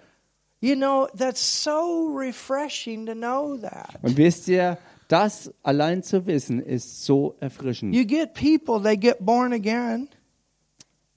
[0.61, 3.99] You know, that's so refreshing to know that.
[4.03, 4.77] Und wisst ihr,
[5.09, 7.95] das allein zu wissen, ist so erfrischend.
[7.95, 10.09] You get people, they get born again,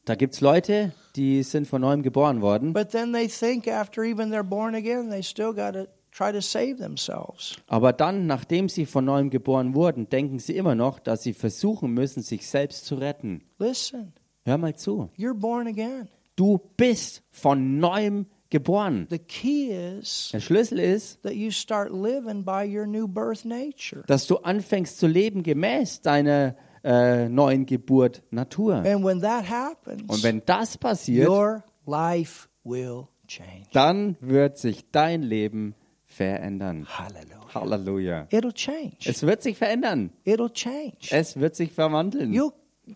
[0.06, 4.04] Da gibt es Leute, die sind von neuem geboren worden, but then they think after
[4.04, 7.56] even they're born again, they still got to try to save themselves.
[7.68, 11.92] aber dann, nachdem sie von neuem geboren wurden, denken sie immer noch, dass sie versuchen
[11.94, 13.44] müssen, sich selbst zu retten.
[13.60, 14.13] Listen,
[14.46, 15.10] Hör mal zu.
[15.18, 16.10] you're born again.
[16.36, 19.08] Du bist von neuem geboren.
[19.10, 24.04] The key is Der Schlüssel ist, that you start living by your new birth nature.
[24.08, 28.76] dass du anfängst zu leben gemäß deiner äh, neuen Geburt Natur.
[28.76, 33.67] And when that happens, Und wenn das passiert, you're life will change.
[33.73, 35.75] Dann wird sich dein Leben
[36.06, 36.86] verändern.
[36.88, 37.54] Hallelujah.
[37.54, 38.27] Halleluja.
[38.31, 38.98] It'll change.
[39.06, 40.12] Es wird sich verändern.
[40.23, 41.10] It'll change.
[41.12, 42.34] Es wird sich verwandeln.
[42.34, 42.54] You'll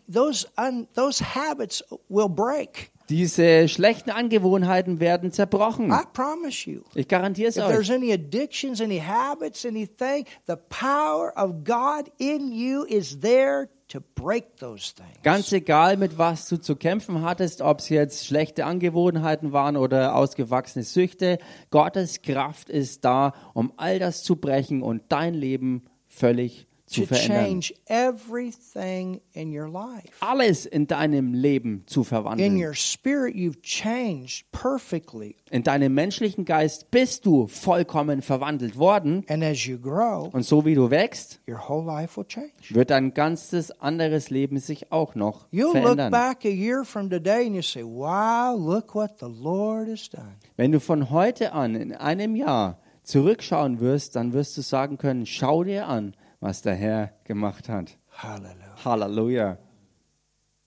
[0.08, 2.92] those un, those habits will break.
[3.10, 5.92] Diese schlechten Angewohnheiten werden zerbrochen.
[5.92, 6.82] I promise you.
[6.94, 7.96] Ich garantiere es If there's euch.
[7.96, 14.58] any addictions, any habits, anything, the power of God in you is there to break
[14.58, 15.22] those things.
[15.24, 20.16] Ganz egal, mit was du zu kämpfen hattest, ob es jetzt schlechte Angewohnheiten waren oder
[20.16, 21.38] ausgewachsene Süchte,
[21.72, 27.08] Gottes Kraft ist da, um all das zu brechen und dein Leben völlig zu to
[27.08, 27.62] verändern.
[27.62, 30.08] change everything in your life.
[30.22, 32.58] Alles in deinem Leben zu verwandeln.
[32.58, 35.36] your spirit, you've changed perfectly.
[35.52, 39.24] In deinem menschlichen Geist bist du vollkommen verwandelt worden.
[39.30, 42.52] And as you grow, Und so wie du wächst, your whole life will change.
[42.70, 46.12] wird dein ganzes anderes Leben sich auch noch verändern.
[46.12, 50.36] back a year from today and you say, wow, look what the Lord has done.
[50.56, 55.26] Wenn du von heute an in einem Jahr zurückschauen wirst, dann wirst du sagen können,
[55.26, 57.98] schau dir an, was der Herr gemacht hat.
[58.12, 58.86] Hallelujah.
[58.86, 59.58] Halleluja.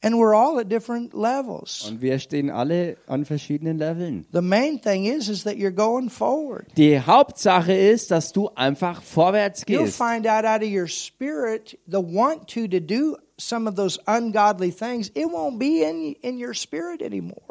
[0.03, 1.87] And we're all at different levels.
[1.87, 4.25] Und wir stehen alle an verschiedenen Leveln.
[4.33, 6.67] The main thing is, is that you're going forward.
[6.79, 9.99] Die Hauptsache ist, dass du einfach vorwärts You'll gehst.
[9.99, 14.73] find out out of your spirit the want to to do some of those ungodly
[14.73, 15.09] things.
[15.11, 17.43] It won't be in in your spirit anymore.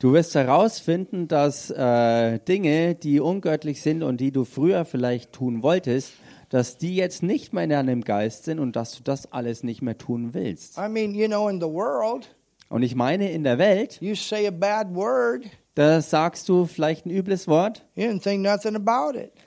[0.00, 5.62] Du wirst herausfinden, dass äh, Dinge, die ungöttlich sind und die du früher vielleicht tun
[5.62, 6.14] wolltest,
[6.52, 9.80] dass die jetzt nicht mehr in deinem Geist sind und dass du das alles nicht
[9.80, 10.76] mehr tun willst.
[10.76, 12.28] I mean, you know, in the world,
[12.68, 15.44] Und ich meine, in der Welt, you say a bad word,
[15.74, 17.86] da sagst du vielleicht ein übles Wort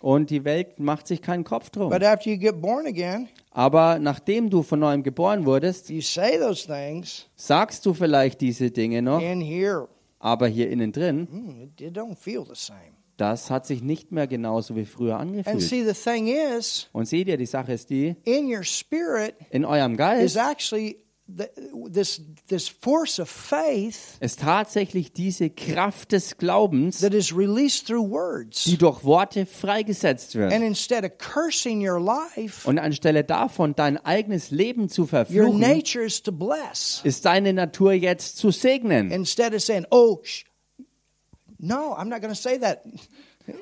[0.02, 1.92] und die Welt macht sich keinen Kopf drum.
[1.92, 6.40] But after you get born again, Aber nachdem du von neuem geboren wurdest, you say
[6.40, 9.88] those things sagst du vielleicht diese Dinge noch, in here.
[10.18, 11.28] aber hier innen drin,
[13.18, 15.62] Das hat sich nicht mehr genauso wie früher And angefühlt.
[15.62, 19.64] see, the thing is, Und seht ihr, die Sache ist die, in your spirit in
[19.66, 20.98] eurem is Geist actually
[21.28, 21.46] the,
[21.92, 28.08] this this force of faith ist tatsächlich diese Kraft des Glaubens, that is released through
[28.12, 28.66] words.
[28.66, 30.62] die durch Worte freigesetzt And wird.
[30.62, 36.04] instead of cursing your life, Und anstelle davon, dein eigenes Leben zu your verfluchen, nature
[36.06, 37.00] is to bless.
[37.06, 39.10] ist deine Natur jetzt zu segnen.
[39.10, 40.44] Instead of saying, "Oh, sh-
[41.66, 42.80] no, I'm not going to say that."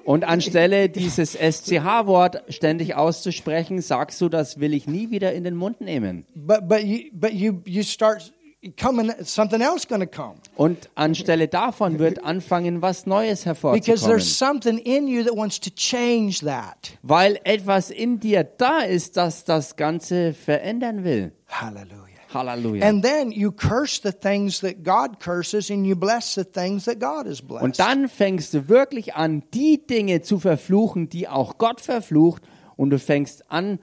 [0.05, 5.55] Und anstelle dieses SCH-Wort ständig auszusprechen, sagst du, das will ich nie wieder in den
[5.55, 6.25] Mund nehmen.
[6.35, 8.31] But but you but you you start
[8.79, 9.11] coming.
[9.23, 14.07] Something else going to come Und anstelle davon wird anfangen, was Neues because hervorzukommen.
[14.07, 16.97] there's something in you that wants to change that.
[17.01, 21.33] Weil etwas in dir da ist, das das Ganze verändern will.
[21.49, 22.12] Hallelujah.
[22.33, 22.83] Halleluja.
[22.83, 26.99] And then you curse the things that God curses and you bless the things that
[26.99, 27.63] God has blessed.
[27.63, 32.43] Und dann fängst du wirklich an, die Dinge zu verfluchen, die auch Gott verflucht.
[32.75, 33.79] Und du fängst an,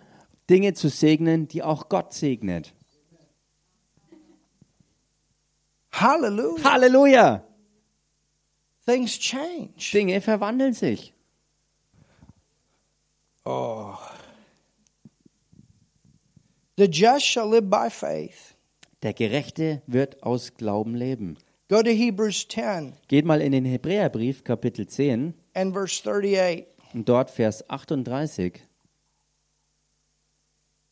[0.49, 2.75] Dinge zu segnen, die auch Gott segnet.
[5.93, 6.65] Hallelujah.
[6.65, 7.45] Halleluja.
[8.87, 9.91] Things change.
[9.93, 11.15] Dinge verwandeln sich.
[13.45, 13.95] Oh.
[16.81, 18.55] The just shall live by faith.
[19.03, 21.37] Der Gerechte wird aus Glauben leben.
[21.69, 26.65] Go to Hebrews 10 Geht mal in den Hebräerbrief, Kapitel 10, and verse 38.
[26.95, 28.63] und dort Vers 38.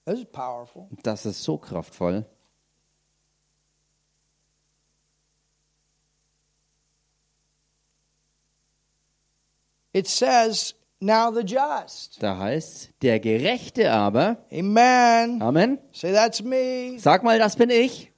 [0.05, 0.89] This is powerful.
[1.03, 2.26] Das ist so kraftvoll.
[9.95, 12.20] It says, Now the just.
[12.20, 15.40] Da heißt, der Gerechte aber, Amen.
[15.40, 16.99] Amen, Say, That's me.
[16.99, 18.11] sag mal, das bin ich.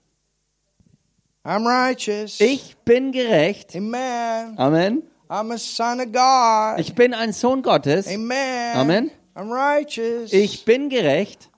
[1.44, 2.40] I'm righteous.
[2.40, 3.74] Ich bin gerecht.
[3.76, 4.58] Amen.
[4.58, 5.02] Amen.
[5.28, 6.80] I'm a son of God.
[6.80, 8.08] Ich bin ein Sohn Gottes.
[8.08, 8.76] Amen.
[8.76, 9.10] Amen.
[9.34, 10.32] I'm righteous.
[10.32, 11.48] Ich bin gerecht.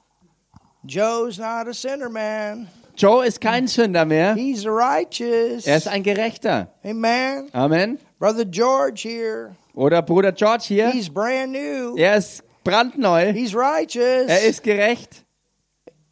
[0.84, 2.68] Joe's not a sinner, man.
[2.96, 4.34] Joe ist kein Sünder mehr.
[4.34, 5.66] He's righteous.
[5.66, 6.68] Er ist ein Gerechter.
[6.84, 7.48] Amen.
[7.52, 7.98] Amen.
[8.18, 9.56] Brother George here.
[9.74, 10.90] Oder Bruder George hier.
[10.90, 11.96] He's brand new.
[11.96, 13.32] Er ist brandneu.
[13.32, 14.26] He's righteous.
[14.28, 15.24] Er ist gerecht.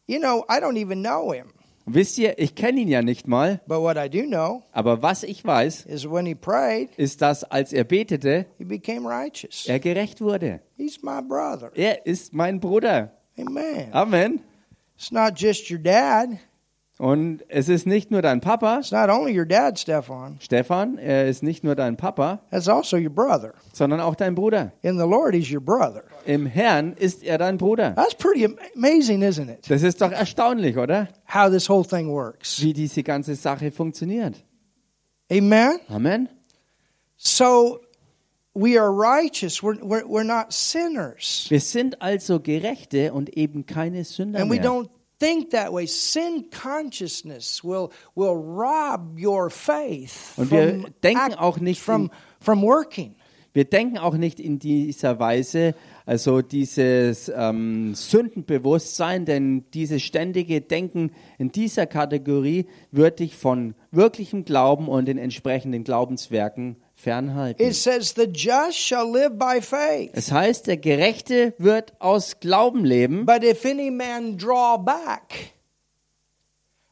[0.07, 1.53] You know, I don't even know him.
[1.87, 3.61] Wisst ihr, ich kenne ihn ja nicht mal.
[3.67, 7.43] But what I do know Aber was ich weiß, is when he prayed, ist, dass
[7.45, 9.67] als er betete, he became righteous.
[9.67, 10.61] er gerecht wurde.
[10.77, 11.71] He's my brother.
[11.75, 13.13] Er ist mein Bruder.
[13.39, 13.93] Amen.
[13.93, 14.41] Amen.
[14.97, 16.29] It's not just your dad.
[17.01, 20.37] Und es ist nicht nur dein Papa, It's not only your dad, Stefan.
[20.39, 23.55] Stefan, er ist nicht nur dein Papa, That's also your brother.
[23.73, 24.73] sondern auch dein Bruder.
[24.83, 26.03] In the Lord, he's your brother.
[26.27, 27.95] Im Herrn ist er dein Bruder.
[27.95, 29.71] That's pretty am- amazing, isn't it?
[29.71, 31.09] Das ist doch erstaunlich, oder?
[31.33, 32.61] How this whole thing works.
[32.61, 34.35] Wie diese ganze Sache funktioniert.
[35.33, 35.79] Amen.
[35.89, 36.29] Amen.
[37.17, 37.81] So
[38.55, 39.63] we are righteous.
[39.63, 41.47] We're, we're, we're not sinners.
[41.49, 44.65] Wir sind also Gerechte und eben keine Sünder And we mehr.
[44.65, 44.89] don't
[45.21, 45.87] think that way.
[45.87, 52.11] Sin consciousness will, will rob your faith Und wir from, denken auch nicht from, in-
[52.41, 53.15] from working.
[53.53, 55.75] Wir denken auch nicht in dieser Weise,
[56.07, 64.45] also dieses ähm, Sündenbewusstsein, denn dieses ständige Denken in dieser Kategorie wird dich von wirklichem
[64.45, 67.65] Glauben und den entsprechenden Glaubenswerken fernhalten.
[67.67, 70.11] It says, The just shall live by faith.
[70.13, 75.55] Es heißt, der Gerechte wird aus Glauben leben, But if any man draw back,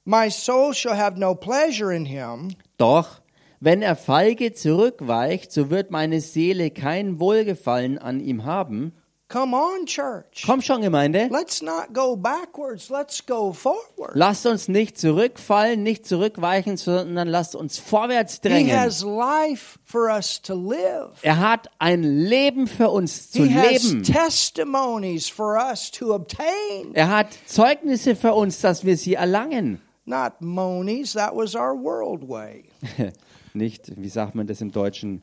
[0.04, 2.54] my soul shall have no pleasure in him.
[2.78, 3.20] doch
[3.61, 8.92] wenn er feige zurückweicht, so wird meine Seele kein Wohlgefallen an ihm haben.
[9.30, 10.42] Come on, church.
[10.46, 11.28] Komm schon, Gemeinde.
[11.30, 12.88] Let's not go backwards.
[12.88, 14.12] Let's go forward.
[14.14, 18.74] Lasst uns nicht zurückfallen, nicht zurückweichen, sondern lasst uns vorwärts He drängen.
[18.74, 21.10] has life for us to live.
[21.20, 24.02] Er hat ein Leben für uns zu He has leben.
[24.02, 26.94] testimonies for us to obtain.
[26.94, 29.82] Er hat Zeugnisse für uns, dass wir sie erlangen.
[30.06, 31.12] Not monies.
[31.12, 32.64] That was our world way.
[33.52, 35.22] Nicht, wie sagt man das im Deutschen,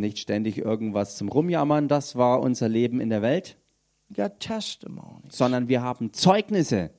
[0.00, 3.56] nicht ständig irgendwas zum Rumjammern, das war unser Leben in der Welt,
[5.28, 6.90] sondern wir haben Zeugnisse.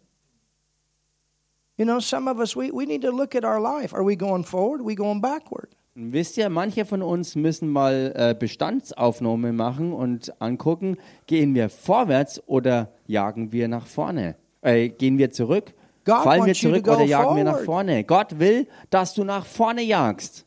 [1.77, 3.95] You know, some of us, we, we need to look at our life.
[3.95, 4.81] Are we going forward?
[4.81, 5.69] Are we going backward?
[5.95, 10.97] Und wisst ihr, manche von uns müssen mal äh, Bestandsaufnahme machen und angucken,
[11.27, 14.35] gehen wir vorwärts oder jagen wir nach vorne?
[14.61, 15.73] Äh, gehen wir zurück?
[16.05, 17.65] God Fallen wir zurück oder jagen wir nach forward.
[17.65, 18.03] vorne?
[18.03, 20.45] Gott will, dass du nach vorne jagst.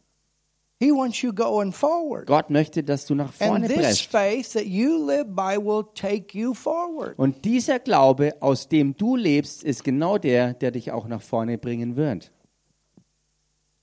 [0.81, 2.27] He wants you going forward.
[2.27, 4.07] Gott möchte, dass du nach And vorne this presst.
[4.11, 7.17] faith that you live by will take you forward.
[7.19, 11.59] Und dieser Glaube, aus dem du lebst, ist genau der, der dich auch nach vorne
[11.59, 12.33] bringen wird.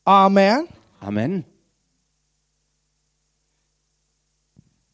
[0.03, 0.67] Amen.
[0.99, 1.45] Amen.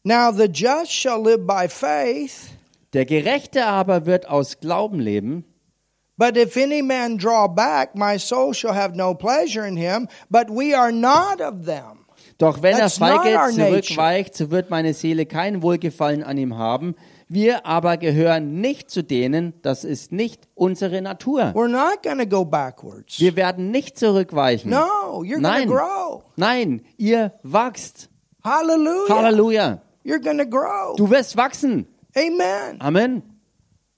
[0.04, 2.50] Now the just shall live by faith,
[2.94, 5.44] Der Gerechte aber wird aus Glauben leben.
[6.18, 10.50] But if any man draw back, my soul shall have no pleasure in him, but
[10.50, 12.04] we are not of them.
[12.38, 16.94] Doch wenn That's er feige zurückweicht, so wird meine Seele kein Wohlgefallen an ihm haben.
[17.28, 21.52] Wir aber gehören nicht zu denen, das ist nicht unsere Natur.
[21.54, 23.20] We're not to go backwards.
[23.20, 24.70] Wir werden nicht zurückweichen.
[24.70, 25.68] No, you're Nein.
[25.68, 26.22] to grow.
[26.36, 28.08] Nein, ihr wachst.
[28.42, 29.14] Hallelujah.
[29.14, 29.82] Halleluja.
[30.04, 30.96] You're to grow.
[30.96, 31.86] Du wirst wachsen.
[32.16, 32.80] Amen.
[32.80, 33.22] Amen.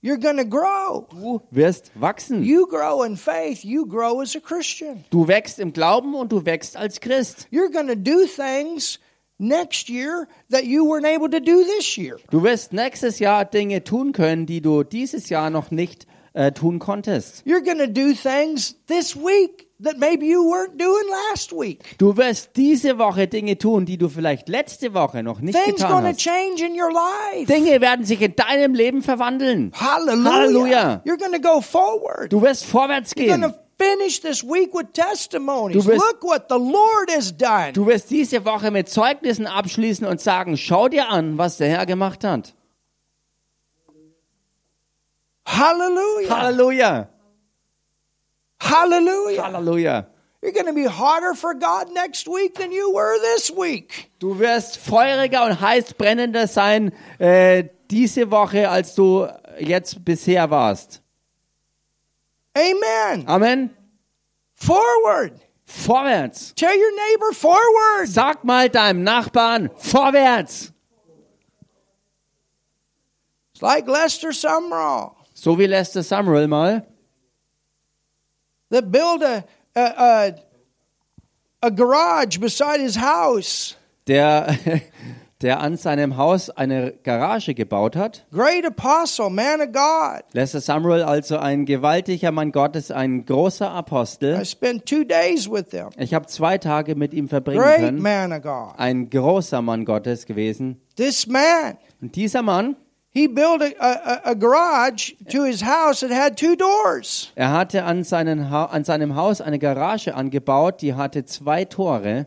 [0.02, 1.06] You're to grow.
[1.10, 2.42] Du wirst wachsen.
[2.42, 5.04] You grow in faith, you grow as a Christian.
[5.10, 7.46] Du wächst im Glauben und du wächst als Christ.
[7.52, 8.98] You're to do things
[9.36, 12.16] next year that you weren't able to do this year.
[12.30, 16.78] Du wirst nächstes Jahr Dinge tun können, die du dieses Jahr noch nicht äh, tun
[16.78, 17.42] konntest.
[17.46, 21.96] You're to do things this week that maybe you weren't doing last week.
[21.98, 26.04] Du wirst diese Woche Dinge tun, die du vielleicht letzte Woche noch nicht Things getan
[26.04, 26.18] hast.
[26.18, 27.46] change in your life.
[27.52, 29.72] Dinge werden sich in deinem Leben verwandeln.
[29.74, 30.32] Hallelujah.
[30.32, 31.02] Halleluja.
[31.04, 32.32] You're to go forward.
[32.32, 33.52] Du wirst vorwärts gehen.
[33.80, 35.82] finish this week with testimonies.
[35.82, 37.72] Du wirst- Look what the Lord has done.
[37.72, 41.86] Du wirst diese Woche mit Zeugnissen abschließen und sagen, schau dir an, was der Herr
[41.86, 42.54] gemacht hat.
[45.46, 46.30] Hallelujah.
[46.30, 47.08] Halleluja.
[48.60, 49.42] Hallelujah.
[49.42, 50.06] Halleluja.
[50.42, 54.10] You're going to be hotter for God next week than you were this week.
[54.20, 61.02] Du wirst feuriger und heiß brennender sein äh, diese Woche, als du jetzt bisher warst.
[62.56, 63.28] Amen.
[63.28, 63.70] Amen.
[64.54, 65.32] Forward.
[65.66, 66.52] Vorwärts.
[66.56, 68.08] Tell your neighbor forward.
[68.08, 70.72] Sag mal deinem Nachbarn, vorwärts.
[73.52, 76.86] It's like Lester Sumrall So wie Lester Summerall mal,
[78.70, 79.44] that built a,
[79.74, 80.34] a,
[81.62, 83.76] a, garage beside his house.
[84.06, 84.56] der,
[85.42, 88.26] der an seinem Haus eine Garage gebaut hat.
[88.30, 90.22] Great apostle, man of God.
[90.32, 94.44] Lester Summerall also ein gewaltiger Mann Gottes, ein großer I Apostel.
[94.44, 95.88] spent two days with them.
[95.96, 98.02] Ich habe zwei Tage mit ihm verbringen Great können.
[98.02, 98.74] man of God.
[98.78, 100.80] Ein großer Mann Gottes gewesen.
[100.96, 102.76] This man, Und dieser Mann,
[103.12, 107.32] he built a, a, a garage to his house that had two doors.
[107.34, 112.26] er hatte an, seinen ha an seinem Haus eine Garage angebaut, die hatte zwei Tore.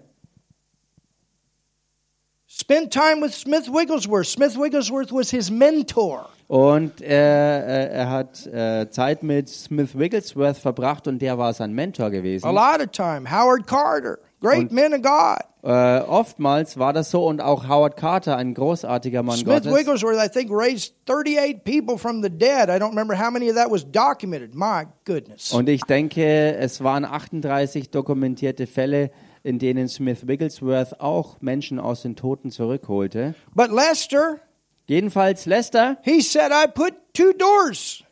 [2.45, 4.27] Spent time with Smith Wigglesworth.
[4.27, 6.29] Smith Wigglesworth was his mentor.
[6.47, 11.73] Und er, er, er hat äh, Zeit mit Smith Wigglesworth verbracht und der war sein
[11.73, 12.45] Mentor gewesen.
[12.45, 13.25] A lot of time.
[13.31, 14.19] Howard Carter.
[14.43, 15.39] Great men of God.
[15.63, 19.73] Äh, oftmals war das so und auch Howard Carter, ein großartiger Mann Smith Gottes.
[19.73, 22.67] Wigglesworth, I think, raised 38 people from the dead.
[22.67, 24.53] I don't remember how many of that was documented.
[24.53, 25.53] My goodness.
[25.53, 29.11] Und ich denke, es waren 38 dokumentierte Fälle,
[29.43, 33.35] in denen Smith Wigglesworth auch Menschen aus den Toten zurückholte.
[33.55, 34.39] But Lester,
[34.85, 38.02] Jedenfalls Lester, he said, I put two doors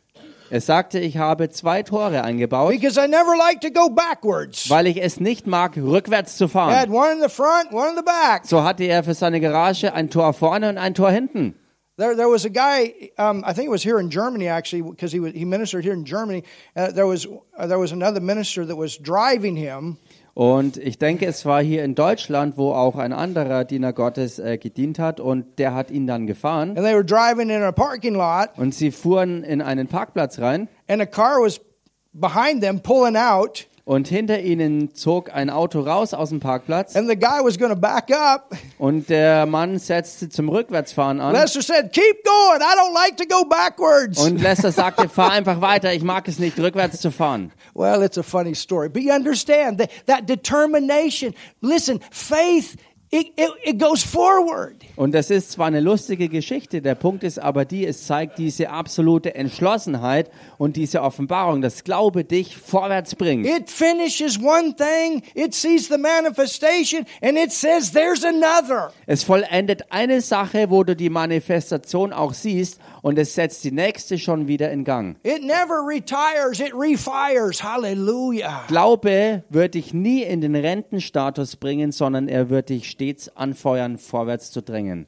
[0.52, 4.70] er sagte, ich habe zwei Tore eingebaut, because I never like to go backwards.
[4.70, 6.92] weil ich es nicht mag, rückwärts zu I had fahren.
[6.92, 8.46] one in the front, one in the back.
[8.46, 11.56] So hatte er für seine Garage ein Tor vorne und ein Tor hinten.
[11.98, 13.12] There, there was a guy.
[13.18, 15.94] Um, I think it was here in Germany actually, because he was, he ministered here
[15.94, 16.44] in Germany.
[16.76, 17.28] Uh, there was
[17.58, 19.98] uh, there was another minister that was driving him,
[20.34, 24.58] Und ich denke, es war hier in Deutschland, wo auch ein anderer Diener Gottes äh,
[24.58, 26.70] gedient hat und der hat ihn dann gefahren.
[26.78, 30.70] and they were driving in a parking lot, Und sie fuhren in einen Parkplatz rein.
[30.88, 31.60] And a car was
[32.14, 37.10] behind them pulling out, und hinter ihnen zog ein Auto raus aus dem Parkplatz and
[37.10, 38.56] the guy was going to back up.
[38.78, 41.34] und der Mann setzte zum Rückwärtsfahren an.
[41.34, 42.62] Lester said, "Keep going.
[42.62, 46.40] I don't like to go backwards." Und Lester sagte, fahr einfach weiter, ich mag es
[46.40, 47.52] nicht, rückwärts zu fahren.
[47.74, 51.34] Well, it's a funny story, but you understand that that determination.
[51.62, 52.76] Listen, faith
[53.12, 54.76] it, it, it goes forward.
[54.96, 58.70] Und das ist zwar eine lustige Geschichte, der Punkt ist aber die, es zeigt diese
[58.70, 63.46] absolute Entschlossenheit und diese Offenbarung, dass Glaube dich vorwärts bringt.
[63.46, 68.92] It finishes one thing, it sees the manifestation, and it says there's another.
[69.06, 74.18] Es vollendet eine Sache, wo du die Manifestation auch siehst und es setzt die nächste
[74.20, 75.18] schon wieder in Gang.
[75.24, 77.62] It never retires, it refires.
[77.64, 78.64] Hallelujah.
[78.68, 84.52] Glaube wird dich nie in den Rentenstatus bringen, sondern er wird dich stets anfeuern, vorwärts
[84.52, 85.08] zu drängen.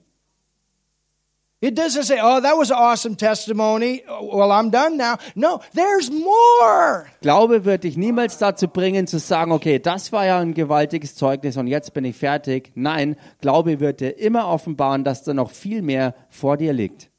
[1.62, 4.04] It doesn't say, oh, that was an awesome testimony.
[4.06, 5.18] Well, I'm done now.
[5.34, 7.06] No, there's more.
[7.22, 11.56] Glaube wird dich niemals dazu bringen, zu sagen, okay, das war ja ein gewaltiges Zeugnis
[11.56, 12.74] und jetzt bin ich fertig.
[12.76, 17.12] Nein, Glaube wird dir immer offenbaren, dass da noch viel mehr vor dir liegt.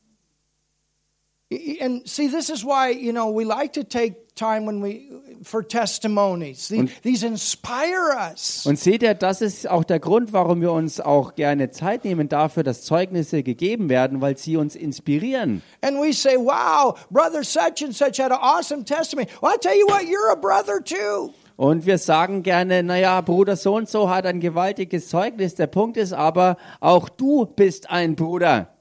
[1.80, 5.08] And see, this is why, you know, we like to take time when we,
[5.42, 6.68] for testimonies.
[6.68, 8.66] The- These inspire us.
[8.66, 12.28] Und seht ihr, das ist auch der Grund, warum wir uns auch gerne Zeit nehmen
[12.28, 15.62] dafür, dass Zeugnisse gegeben werden, weil sie uns inspirieren.
[15.82, 19.28] And we say, wow, brother such and such had an awesome testimony.
[19.40, 21.32] Well, I tell you what, you're a brother too.
[21.56, 25.54] Und wir sagen gerne, naja, Bruder so und so hat ein gewaltiges Zeugnis.
[25.54, 28.73] Der Punkt ist aber, auch du bist ein Bruder.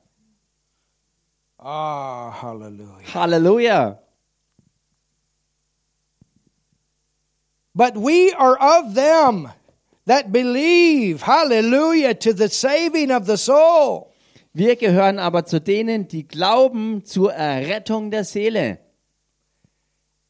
[1.65, 3.05] Ah, hallelujah.
[3.05, 3.97] Halleluja.
[7.73, 9.49] But we are of them
[10.05, 14.11] that believe, hallelujah, to the saving of the soul.
[14.53, 18.79] Wir gehören aber zu denen, die glauben zur Errettung der Seele.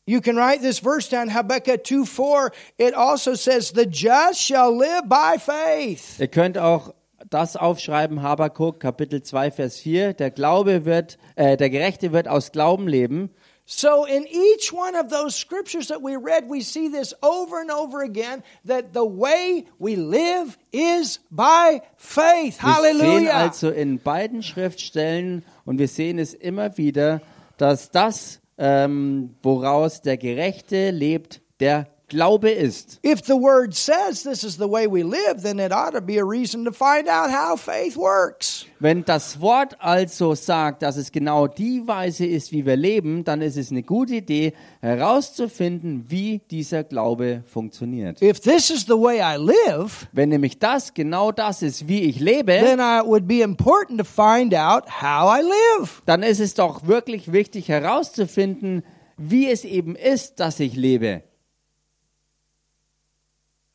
[0.05, 2.51] You can write this verse down, Habakkuk 2 4.
[2.77, 6.19] It also says, The just shall live by faith.
[6.19, 6.93] Ihr könnt auch
[7.33, 10.13] das aufschreiben, Habakuk, Kapitel 2, Vers 4.
[10.13, 13.31] Der Glaube wird, äh, der Gerechte wird aus Glauben leben.
[13.65, 17.71] So, in each one of those scriptures that we read, we see this over and
[17.71, 22.61] over again that the way we live is by faith.
[22.61, 23.31] Wir sehen Hallelujah.
[23.31, 27.21] also in beiden Schriftstellen und wir sehen es immer wieder,
[27.57, 32.99] dass das, ähm, woraus der Gerechte lebt, der Glaube ist.
[33.03, 36.19] If the word says this is the way we live, then it ought to be
[36.19, 38.67] a reason to find out how faith works.
[38.79, 43.41] Wenn das Wort also sagt, dass es genau die Weise ist, wie wir leben, dann
[43.41, 48.21] ist es eine gute Idee, herauszufinden, wie dieser Glaube funktioniert.
[48.21, 52.19] If this is the way I live, Wenn nämlich das genau das ist, wie ich
[52.19, 56.03] lebe, then it would be important to find out how I live.
[56.05, 58.83] dann ist es doch wirklich wichtig herauszufinden,
[59.17, 61.23] wie es eben ist, dass ich lebe.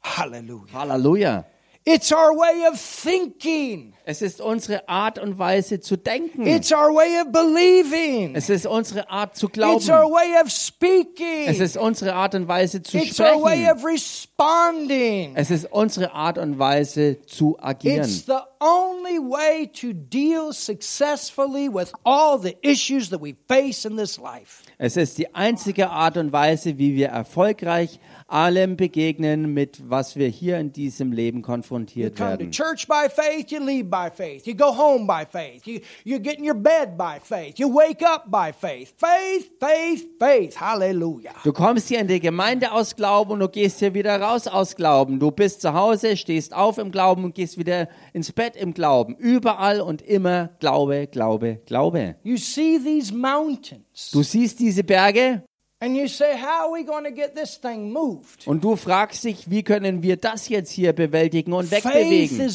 [0.03, 0.73] Hallelujah.
[0.73, 1.45] Halleluja.
[1.85, 3.95] It's our way of thinking.
[4.05, 6.47] Es ist unsere Art und Weise zu denken.
[6.47, 8.35] It's our way of believing.
[8.35, 10.13] Es ist unsere Art zu It's our glauben.
[10.13, 11.47] way of speaking.
[11.47, 13.77] Es ist unsere Art und Weise zu It's our way sprechen.
[13.79, 15.33] of responding.
[15.35, 18.01] Es ist unsere Art und Weise zu agieren.
[18.05, 23.97] It's the only way to deal successfully with all the issues that we face in
[23.97, 24.63] this life.
[24.77, 30.29] Es ist die einzige Art und Weise, wie wir erfolgreich allem begegnen, mit was wir
[30.29, 32.51] hier in diesem Leben konfrontiert werden.
[32.51, 34.47] church by faith, you leave by faith.
[34.47, 35.67] You go home by faith.
[35.67, 37.59] You, you get in your bed by faith.
[37.59, 38.93] You wake up by faith.
[38.97, 40.61] Faith, faith, faith.
[40.61, 41.35] Hallelujah.
[41.43, 44.77] Du kommst hier in die Gemeinde aus Glauben und du gehst hier wieder raus aus
[44.77, 45.19] Glauben.
[45.19, 49.17] Du bist zu Hause, stehst auf im Glauben und gehst wieder ins Bett im Glauben.
[49.17, 52.17] Überall und immer Glaube, Glaube, Glaube.
[52.23, 55.43] You see these mountains Du siehst diese Berge
[55.81, 58.47] and you say, How are we going to get this thing moved?
[58.47, 62.53] und du fragst dich, wie können wir das jetzt hier bewältigen und wegbewegen?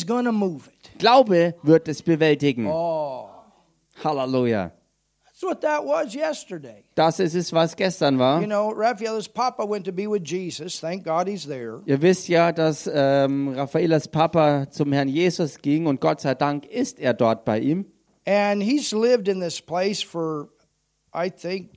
[0.97, 2.67] Glaube wird es bewältigen.
[2.67, 3.29] Oh,
[4.03, 4.71] Halleluja.
[5.25, 6.83] That's what that was yesterday.
[6.95, 8.39] Das ist es, was gestern war.
[8.39, 10.79] You know, Raphael's papa went to be with Jesus.
[10.79, 11.81] Thank God he's there.
[11.85, 16.65] Ihr wisst ja, dass ähm, Raffaelas Papa zum Herrn Jesus ging und Gott sei Dank
[16.65, 17.85] ist er dort bei ihm.
[18.25, 20.49] And he's lived in this place for,
[21.13, 21.71] I think,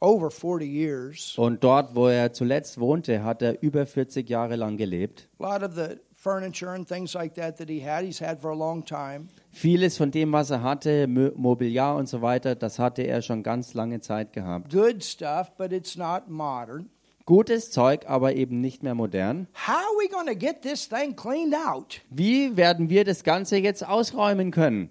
[0.00, 1.38] over 40 years.
[1.38, 5.28] Und dort, wo er zuletzt wohnte, hat er über 40 Jahre lang gelebt.
[5.38, 8.50] A lot of the furniture and things like that that he had, he's had for
[8.50, 9.28] a long time.
[9.50, 13.74] Vieles von dem, was er hatte, Mobiliar und so weiter, das hatte er schon ganz
[13.74, 14.72] lange Zeit gehabt.
[14.72, 16.90] Good stuff, but it's not modern.
[17.26, 19.46] Gutes Zeug, aber eben nicht mehr modern.
[19.54, 22.00] How are we going to get this thing cleaned out?
[22.10, 24.90] Wie werden wir das Ganze jetzt ausräumen können?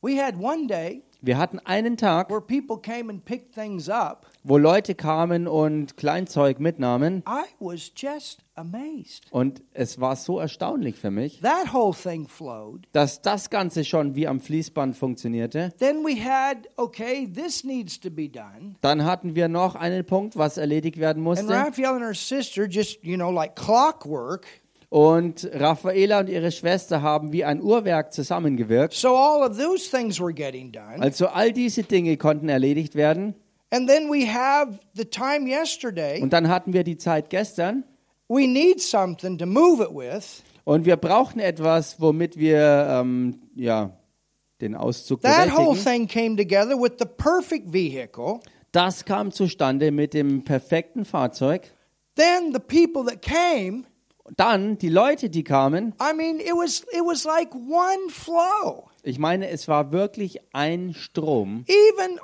[0.00, 4.26] We had one day Wir hatten einen Tag, where people came and picked things up.
[4.44, 9.24] wo Leute kamen und Kleinzeug mitnahmen I was just amazed.
[9.32, 12.86] und es war so erstaunlich für mich, That whole thing flowed.
[12.92, 15.72] dass das Ganze schon wie am Fließband funktionierte.
[15.80, 18.76] Then we had, okay, this needs to be done.
[18.80, 21.48] Dann hatten wir noch einen Punkt, was erledigt werden And musste.
[21.48, 24.46] Raphael and her sister just, you know, like clockwork.
[24.90, 28.94] Und Raffaela und ihre Schwester haben wie ein Uhrwerk zusammengewirkt.
[28.94, 31.00] So all of those things were getting done.
[31.00, 33.34] Also all diese Dinge konnten erledigt werden.
[33.70, 36.22] And then we have the time yesterday.
[36.22, 37.84] Und dann hatten wir die Zeit gestern.
[38.28, 40.42] We need something to move it with.
[40.64, 43.90] Und wir brauchten etwas, womit wir ähm, ja,
[44.60, 45.84] den Auszug That whole bewältigen.
[45.84, 48.40] thing came together with the perfect vehicle.
[48.72, 51.72] Das kam zustande mit dem perfekten Fahrzeug.
[52.16, 53.84] Then the people that came,
[54.36, 55.94] Dann die Leute, die kamen.
[56.00, 58.88] I mean, it was it was like one flow.
[59.02, 61.64] Ich meine, es war wirklich ein Strom.
[61.68, 62.18] Even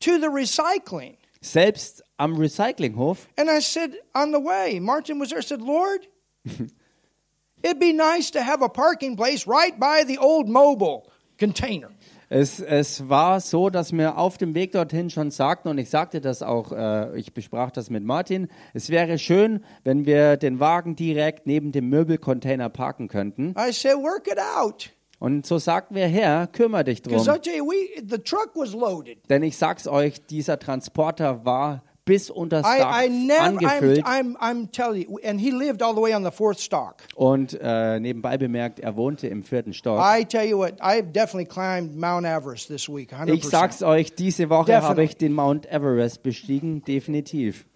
[0.00, 1.16] to the recycling.
[1.40, 3.28] Selbst am Recyclinghof.
[3.36, 6.06] And I said on the way, Martin was there, said, Lord,
[7.62, 11.90] it'd be nice to have a parking place right by the old mobile container.
[12.28, 16.20] Es, es war so, dass wir auf dem Weg dorthin schon sagten, und ich sagte
[16.20, 20.96] das auch, äh, ich besprach das mit Martin, es wäre schön, wenn wir den Wagen
[20.96, 23.54] direkt neben dem Möbelcontainer parken könnten.
[23.56, 24.90] I said, work it out.
[25.18, 27.14] Und so sagten wir, Herr, kümmere dich drum.
[27.14, 29.18] You, we the truck was loaded.
[29.30, 33.58] Denn ich sag's euch, dieser Transporter war bis unter das Dach I, I never, I'm,
[33.58, 34.06] angefüllt.
[34.06, 37.02] I'm, I'm telling you, and he lived all the way on the fourth stock.
[37.14, 40.00] Und äh, nebenbei bemerkt, er wohnte im vierten Stock.
[40.00, 43.34] I tell you what, I've definitely climbed Mount Everest this week, 100%.
[43.34, 44.88] Ich sag's euch, diese Woche Definitely.
[44.88, 47.66] habe ich den Mount Everest bestiegen, definitiv.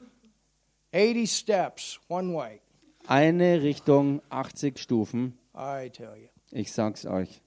[0.95, 2.61] 80 steps one way.
[3.07, 5.37] Eine Richtung, 80 Stufen.
[5.55, 6.29] I tell you.
[6.53, 7.43] Ich sag's euch.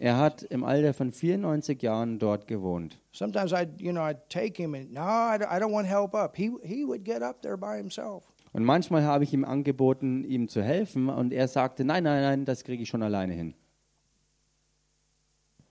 [0.00, 2.98] Er hat im Alter von 94 Jahren dort gewohnt.
[3.12, 6.14] Sometimes I'd, you know, I'd take him and, no, I don't, I don't want help
[6.14, 6.36] up.
[6.36, 8.24] He, he would get up there by himself.
[8.52, 12.44] Und manchmal habe ich ihm angeboten, ihm zu helfen, und er sagte, nein, nein, nein,
[12.44, 13.54] das kriege ich schon alleine hin.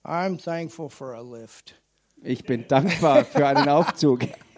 [0.03, 1.75] I'm thankful for a lift.
[2.21, 4.21] Ich bin dankbar für einen Aufzug.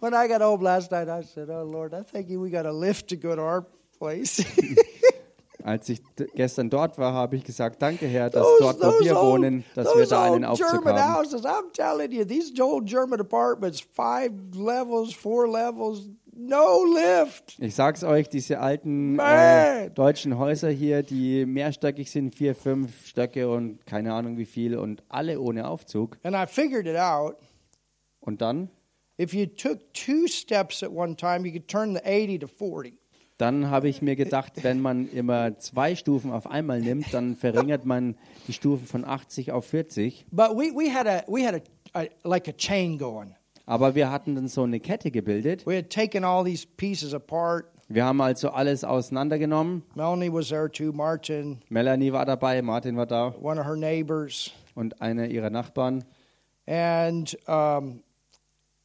[0.00, 2.72] When I got home last night, I said, oh, Lord, I think we got a
[2.72, 3.66] lift to go to our
[4.04, 4.44] place.
[5.62, 6.02] Als ich
[6.34, 9.32] gestern dort war, habe ich gesagt, danke Herr, dass those dort, wo those wir old,
[9.32, 11.14] wohnen, dass wir da einen Aufzug German haben.
[11.14, 17.58] houses, I'm telling you, these old German apartments, five levels, four levels, no lift.
[17.60, 23.48] Ich sag's euch, diese alten äh, deutschen Häuser hier, die mehrstöckig sind, vier, fünf Stöcke
[23.48, 26.18] und keine Ahnung wie viel und alle ohne Aufzug.
[26.24, 27.36] And I figured it out.
[28.20, 28.68] Und dann,
[29.16, 32.94] If you took two steps at one time, you could turn the 80 to 40.
[33.38, 37.84] dann habe ich mir gedacht, wenn man immer zwei Stufen auf einmal nimmt, dann verringert
[37.84, 38.16] man
[38.46, 40.26] die Stufen von 80 auf 40.
[40.30, 41.54] But we, we had a we had
[41.94, 43.34] a, a like a chain going.
[43.66, 45.66] Aber wir hatten dann so eine Kette gebildet.
[45.66, 47.66] We had taken all these pieces apart.
[47.88, 49.82] Wir haben also alles auseinandergenommen.
[49.94, 50.92] Melanie was there too.
[50.92, 56.04] Martin, Melanie war dabei, Martin war da one of her neighbors, und einer ihrer Nachbarn.
[56.66, 58.02] and um,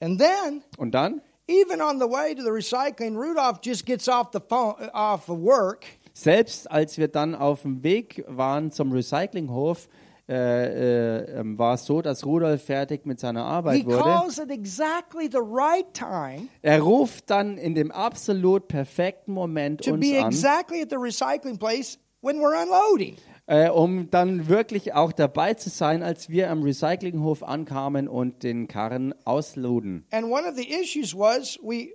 [0.02, 4.32] and then Und dann, even on the way to the recycling, Rudolph just gets off
[4.32, 9.88] the phone off of work, selbst als wir dann auf dem Weg waren zum Recyclinghof,
[10.28, 14.54] äh, äh, ähm, war es so, dass Rudolf fertig mit seiner Arbeit wurde.
[14.54, 20.84] exactly the right time Er ruft dann in dem absolut perfekten Moment uns an, exactly
[20.84, 23.18] at the recycling place when we're unloading.
[23.50, 28.68] Äh, um dann wirklich auch dabei zu sein, als wir am Recyclinghof ankamen und den
[28.68, 30.06] Karren ausluden.
[30.12, 31.90] And one of the issues was we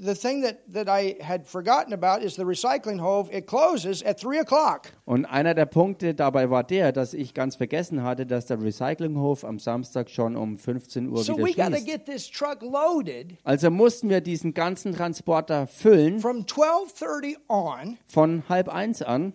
[0.00, 3.30] the thing that, that I had forgotten about is the recycling hove.
[3.36, 4.92] It closes at three o'clock.
[5.04, 9.44] Und einer der Punkte dabei war der, dass ich ganz vergessen hatte, dass der Recyclinghof
[9.44, 11.84] am Samstag schon um 15 Uhr So wieder we schließt.
[11.86, 17.98] get this truck loaded Also mussten wir diesen ganzen Transporter füllen from twelve thirty on
[18.06, 19.34] von halb eins an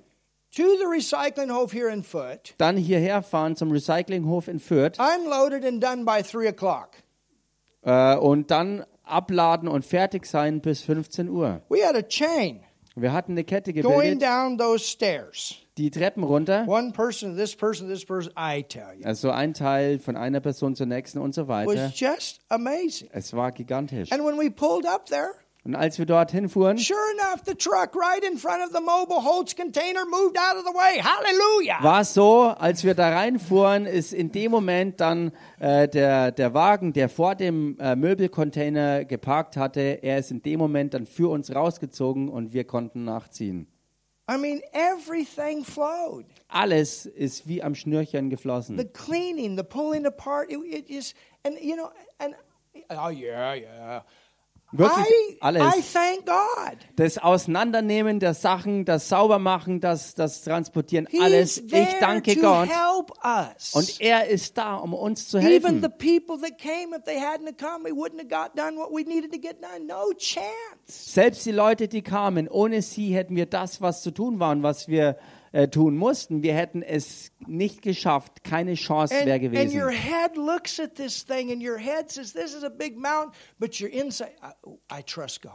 [0.56, 5.66] to the recycling hof here in Foot, dann hierher fahren zum Recyclinghof in Fürth unloaded
[5.66, 6.90] and done by 3 o'clock.
[7.84, 11.62] äh, und dann abladen und fertig sein bis 15 Uhr.
[11.70, 12.62] We had a chain
[12.96, 15.56] Wir hatten eine Kette going gebildet, down those stairs.
[15.78, 19.06] die Treppen runter, One person, this person, this person, I tell you.
[19.06, 21.72] also ein Teil von einer Person zur nächsten und so weiter.
[21.74, 23.10] was just amazing.
[23.14, 24.12] Es war gigantisch.
[24.12, 25.32] And when we pulled up there,
[25.64, 29.24] Und als wir dorthin fuhren, sure enough, the truck right in front of the mobile
[29.24, 31.00] Holtz container moved out of the way.
[31.00, 31.84] Hallelujah.
[31.84, 36.56] war es so, als wir da reinfuhren, ist in dem Moment dann äh, der, der
[36.56, 41.30] Wagen, der vor dem äh, Möbelcontainer geparkt hatte, er ist in dem Moment dann für
[41.30, 43.68] uns rausgezogen und wir konnten nachziehen.
[44.32, 46.26] I mean, everything flowed.
[46.48, 48.78] Alles ist wie am Schnürchen geflossen.
[48.78, 52.34] The cleaning, the pulling apart, it, it is, and you know, and
[52.90, 54.02] oh yeah, yeah.
[54.74, 55.94] Wirklich I, I alles.
[55.94, 56.78] thank God.
[56.96, 61.56] Das Auseinandernehmen der Sachen, das Saubermachen, das, das Transportieren, alles.
[61.58, 62.70] He's Ich danke Gott.
[63.74, 65.92] Und er ist da, um uns zu Even the helfen.
[65.98, 69.04] people that came, if they hadn't have come, we wouldn't have got done what we
[69.04, 69.86] needed to get done.
[69.88, 70.46] No chance.
[70.88, 74.64] Selbst die Leute, die kamen, ohne sie hätten wir das, was zu tun war und
[74.64, 75.18] was wir
[75.52, 76.44] äh, tun mussten.
[76.44, 78.44] Wir hätten es nicht geschafft.
[78.44, 79.90] Keine Chance And, wäre and your gewesen.
[79.90, 83.80] head looks at this thing, and your head says, "This is a big mountain," but
[83.80, 85.52] your inside, I, I trust God.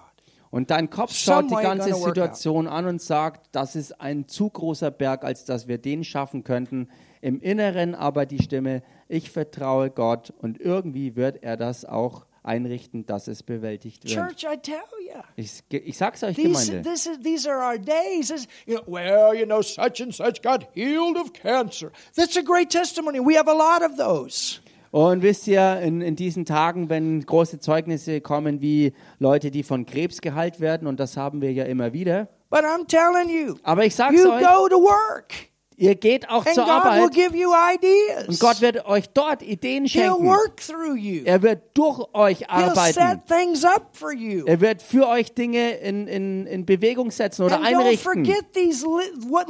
[0.50, 4.90] Und dein Kopf schaut die ganze Situation an und sagt, das ist ein zu großer
[4.90, 6.88] Berg, als dass wir den schaffen könnten.
[7.20, 13.06] Im Inneren aber die Stimme, ich vertraue Gott und irgendwie wird er das auch einrichten,
[13.06, 14.14] dass es bewältigt wird.
[14.14, 15.20] Church, I tell you.
[15.36, 16.90] Ich, ich sag's euch, These, Gemeinde.
[16.90, 18.28] this is, these are our days.
[18.28, 21.90] This- you know, well, you know, such and such got healed of cancer.
[22.14, 23.18] That's a great testimony.
[23.18, 24.60] We have a lot of those.
[24.92, 29.84] Und wisst ihr, in, in diesen Tagen, wenn große Zeugnisse kommen, wie Leute, die von
[29.84, 32.28] Krebs geheilt werden, und das haben wir ja immer wieder.
[32.48, 35.32] But I'm telling you, Aber ich sag's you euch, go to work,
[35.76, 38.28] ihr geht auch and zur God will Arbeit give you ideas.
[38.28, 40.26] und Gott wird euch dort Ideen He'll schenken.
[40.26, 41.22] work through you.
[41.24, 42.94] Er wird durch euch arbeiten.
[42.94, 44.44] set things up for you.
[44.46, 48.24] Er wird für euch Dinge in, in, in Bewegung setzen oder and einrichten.
[48.24, 49.48] these like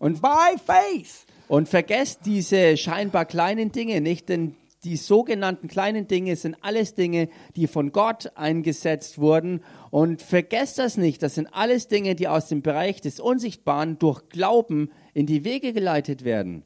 [0.00, 1.26] Und- by faith.
[1.46, 7.28] Und vergesst diese scheinbar kleinen Dinge nicht, denn die sogenannten kleinen Dinge sind alles Dinge,
[7.56, 9.62] die von Gott eingesetzt wurden.
[9.94, 14.28] Und vergesst das nicht, das sind alles Dinge, die aus dem Bereich des Unsichtbaren durch
[14.28, 16.64] Glauben in die Wege geleitet werden.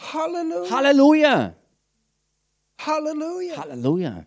[0.00, 0.70] Hallelujah.
[0.70, 1.54] Halleluja!
[2.78, 3.56] Hallelujah.
[3.56, 4.26] Halleluja!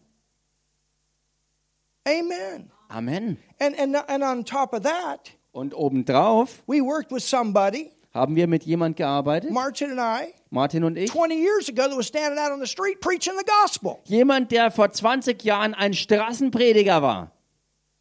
[2.05, 2.69] Amen.
[2.89, 3.37] Amen.
[3.61, 8.47] And, and, and on top of that, Und obendrauf we worked with somebody, haben wir
[8.47, 12.37] mit jemand gearbeitet, Martin and I, Martin und ich, 20 years ago that was standing
[12.37, 17.31] out on the street preaching the gospel jemand, der vor 20 Jahren ein Straßenprediger war.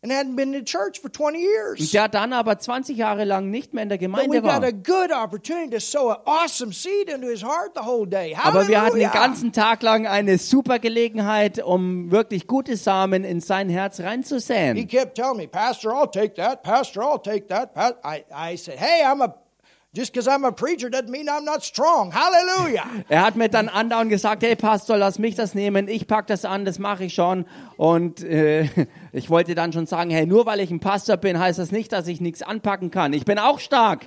[0.03, 1.91] and hadn't been to church for 20 years.
[1.93, 4.63] der dann aber 20 Jahre lang nicht mehr in der Gemeinde war.
[4.63, 8.35] a good opportunity to sow an awesome seed into his heart the whole day.
[8.43, 13.41] Aber wir hatten den ganzen Tag lang eine super Gelegenheit, um wirklich gute Samen in
[13.41, 14.89] sein Herz He reinzusäen.
[14.89, 16.63] kept telling me, Pastor, I'll take that.
[16.63, 17.71] Pastor, I'll take that.
[17.77, 19.35] I, I said, hey, I'm a,
[19.93, 22.13] just because I'm a preacher doesn't mean I'm not strong.
[22.13, 22.87] Hallelujah.
[23.09, 26.45] Er hat mir dann andauernd gesagt, hey Pastor, lass mich das nehmen, ich pack das
[26.45, 27.45] an, das mache ich schon.
[27.77, 28.69] Und äh,
[29.13, 31.93] ich wollte dann schon sagen, hey, nur weil ich ein Pastor bin, heißt das nicht,
[31.93, 33.13] dass ich nichts anpacken kann.
[33.13, 34.07] Ich bin auch stark.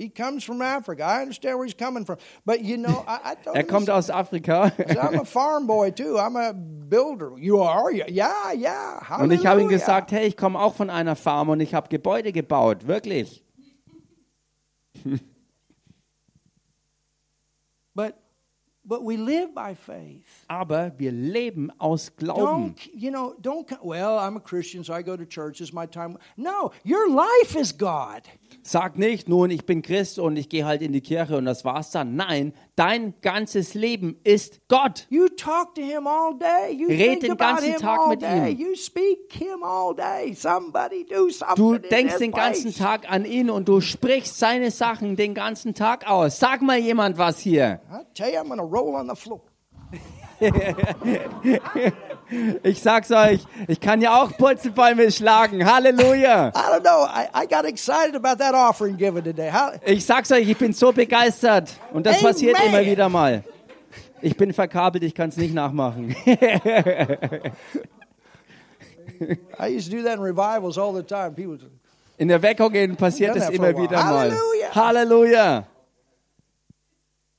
[0.00, 1.04] he comes from Africa.
[1.04, 2.16] I understand where he's coming from.
[2.46, 4.72] But you know, I, I told Er him, kommt aus Afrika.
[4.78, 6.16] I'm a farm boy too.
[6.18, 7.32] I'm a builder.
[7.36, 7.92] You are?
[7.92, 8.52] Yeah.
[8.52, 9.00] yeah.
[9.02, 9.22] Hallelujah.
[9.22, 11.88] Und ich habe ihm gesagt, hey, ich komme auch von einer Farm und ich habe
[11.88, 13.44] Gebäude gebaut, wirklich.
[17.94, 18.22] But,
[18.84, 20.46] but we live by faith.
[20.48, 22.74] Aber wir leben aus Glauben.
[22.74, 23.34] Don't you know?
[23.40, 24.18] Don't well.
[24.18, 25.60] I'm a Christian, so I go to church.
[25.60, 26.16] It's my time.
[26.36, 28.22] No, your life is God.
[28.62, 31.64] Sag nicht, nun, ich bin Christ und ich gehe halt in die Kirche und das
[31.64, 32.16] war's dann.
[32.16, 35.06] Nein, dein ganzes Leben ist Gott.
[35.10, 36.74] You talk to him all day.
[36.74, 38.58] You Red den ganzen him Tag mit ihm.
[38.58, 40.34] You speak him all day.
[40.34, 41.56] Somebody do something.
[41.56, 42.74] Du denkst den ganzen.
[42.74, 46.38] Tag an ihn und du sprichst seine Sachen den ganzen Tag aus.
[46.38, 47.80] Sag mal jemand was hier.
[47.90, 49.40] I tell you, I'm to roll on the floor.
[52.62, 55.66] Ich sag's euch, ich kann ja auch Purzelbäume schlagen.
[55.66, 56.50] Halleluja.
[56.50, 57.04] I don't know.
[57.04, 59.50] I, I got excited about that offering given today.
[59.50, 61.72] How, Ich sag's euch, ich bin so begeistert.
[61.92, 62.26] Und das Amen.
[62.26, 63.42] passiert immer wieder mal.
[64.22, 66.14] Ich bin verkabelt, ich kann's nicht nachmachen.
[69.58, 71.32] I used to do that in revivals all the time.
[71.32, 71.58] People,
[72.16, 74.30] In der Weckungen passiert es immer wieder mal.
[74.30, 74.74] Halleluja.
[74.74, 75.64] Halleluja.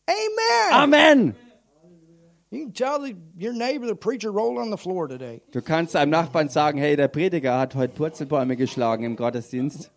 [0.06, 0.74] Amen.
[0.74, 1.36] Amen.
[5.52, 9.90] Du kannst deinem Nachbarn sagen, hey, der Prediger hat heute Purzelbäume geschlagen im Gottesdienst.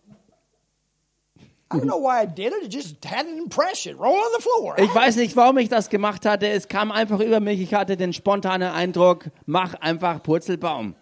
[1.73, 2.63] I don't know why I did it.
[2.63, 3.97] It just had an impression.
[3.97, 4.77] Roll on the floor.
[4.79, 6.47] Ich weiß nicht, warum ich das gemacht hatte.
[6.47, 7.59] Es kam einfach über mich.
[7.59, 10.95] Ich hatte den spontanen Eindruck, mach einfach Purzelbaum.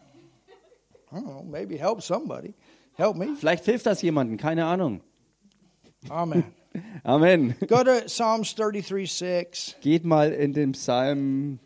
[1.12, 1.44] I don't know.
[1.44, 2.56] Maybe help somebody.
[2.94, 3.36] Help me.
[3.38, 5.02] Vielleicht hilft das jemandem, keine Ahnung.
[6.10, 6.46] Amen.
[7.04, 7.56] Amen.
[7.68, 9.76] Go to Psalms 33 6.
[9.82, 11.60] Geht mal in den Psalm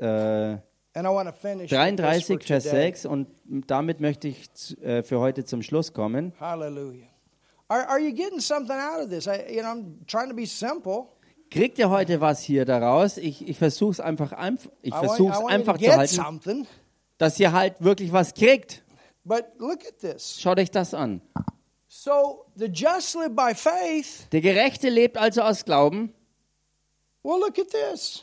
[0.00, 0.56] äh,
[0.96, 1.70] And I want to finish.
[1.70, 2.86] with this for 33, Vers today.
[2.86, 3.28] 6 und
[3.66, 4.48] damit möchte ich
[4.82, 6.32] äh, für heute zum Schluss kommen.
[6.40, 7.06] Hallelujah.
[7.68, 9.26] Are, are you getting something out of this?
[9.26, 11.08] I, you know, I'm trying to be simple.
[11.50, 13.18] Kriegt ihr heute was hier daraus?
[13.18, 16.66] Ich, ich versuche es einfach, einf ich versuch's einfach zu halten, something.
[17.18, 18.82] dass ihr halt wirklich was kriegt.
[19.24, 20.40] But look at this.
[20.40, 21.20] Schaut euch das an.
[21.98, 24.28] So the just live by faith.
[24.30, 26.12] Der Gerechte lebt also aus Glauben.
[27.22, 28.22] Well, look at this.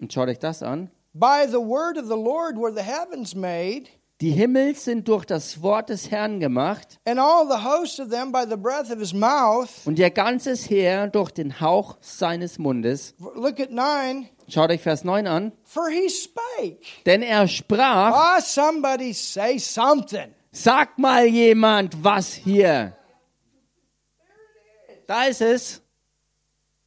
[0.00, 0.90] Und schaut euch das an.
[1.14, 3.84] By the word of the Lord were the heavens made,
[4.20, 8.32] Die Himmel sind durch das Wort des Herrn gemacht and all the host of them
[8.32, 9.68] by the breath of his mouth.
[9.84, 13.14] und ihr ganzes Heer durch den Hauch seines Mundes.
[13.18, 14.28] Look at 9.
[14.48, 15.52] Schaut euch Vers 9 an.
[15.64, 16.80] For he spake.
[17.06, 20.34] Denn er sprach, Ah, somebody say something.
[20.50, 22.96] sag mal jemand was hier.
[25.12, 25.82] Da ist es.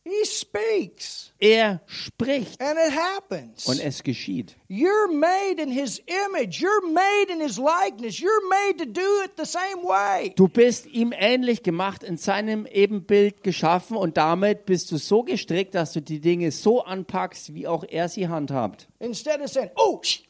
[0.03, 3.67] He speaks, Er spricht and it happens.
[3.67, 4.55] und es geschieht.
[4.67, 6.59] You're made in his image.
[6.59, 8.19] You're made in his likeness.
[8.19, 10.33] You're made to do it the same way.
[10.35, 15.75] Du bist ihm ähnlich gemacht, in seinem Ebenbild geschaffen und damit bist du so gestrickt,
[15.75, 18.87] dass du die Dinge so anpackst, wie auch er sie handhabt.
[18.99, 20.21] Instead of saying, oh, sh-,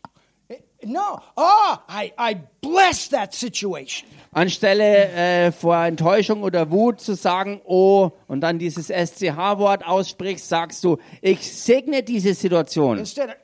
[0.85, 4.07] no, ah, I, I bless that situation.
[4.31, 10.83] Anstelle äh, vor Enttäuschung oder Wut zu sagen, oh, und dann dieses SCH-Wort aussprichst, sagst
[10.83, 12.97] du, ich segne diese Situation.
[12.99, 13.35] Instead of,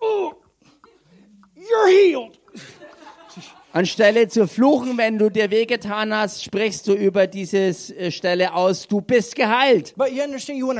[0.00, 0.32] oh,
[1.56, 2.38] you're healed.
[3.74, 8.86] Anstelle zu fluchen, wenn du dir wehgetan hast, sprichst du über diese äh, Stelle aus,
[8.86, 9.94] du bist geheilt.
[9.98, 10.72] You you.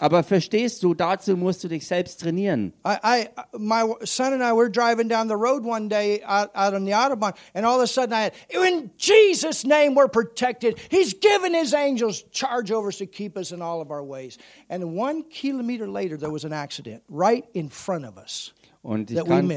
[0.00, 2.74] Aber verstehst du, dazu musst du dich selbst trainieren.
[2.84, 6.74] I, I, my son and I were driving down the road one day out, out
[6.74, 10.78] on the autobahn, and all of a sudden I had, in Jesus' name, we're protected.
[10.90, 14.36] He's given His angels charge over us to keep us in all of our ways.
[14.68, 18.52] And one kilometer later, there was an accident right in front of us.
[18.82, 19.52] Und ich kann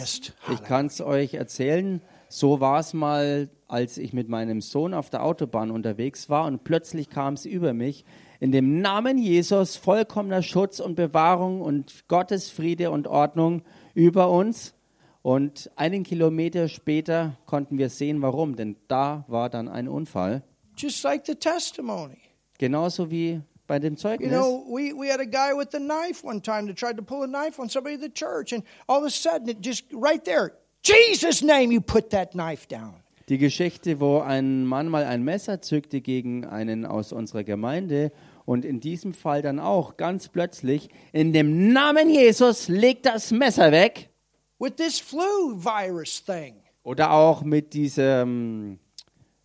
[0.64, 5.72] kann's euch erzählen, so war es mal, als ich mit meinem Sohn auf der Autobahn
[5.72, 8.06] unterwegs war und plötzlich kam es über mich.
[8.40, 13.64] In dem Namen Jesus vollkommener Schutz und Bewahrung und Gottes Friede und Ordnung
[13.94, 14.74] über uns.
[15.22, 20.44] Und einen Kilometer später konnten wir sehen, warum, denn da war dann ein Unfall.
[20.78, 22.18] Just like the testimony.
[22.60, 24.30] Genauso wie bei dem You Zeugnis.
[24.30, 27.24] know, we, we had a guy with a knife one time that tried to pull
[27.24, 30.24] a knife on somebody at the church, and all of a sudden, it just right
[30.24, 30.54] there,
[30.84, 32.94] Jesus' name, you put that knife down.
[33.28, 38.12] Die Geschichte, wo ein Mann mal ein Messer zückte gegen einen aus unserer Gemeinde
[38.46, 43.72] und in diesem Fall dann auch ganz plötzlich in dem Namen Jesus legt das Messer
[43.72, 44.10] weg.
[44.60, 46.62] With this flu virus thing.
[46.84, 48.78] Oder auch mit diesem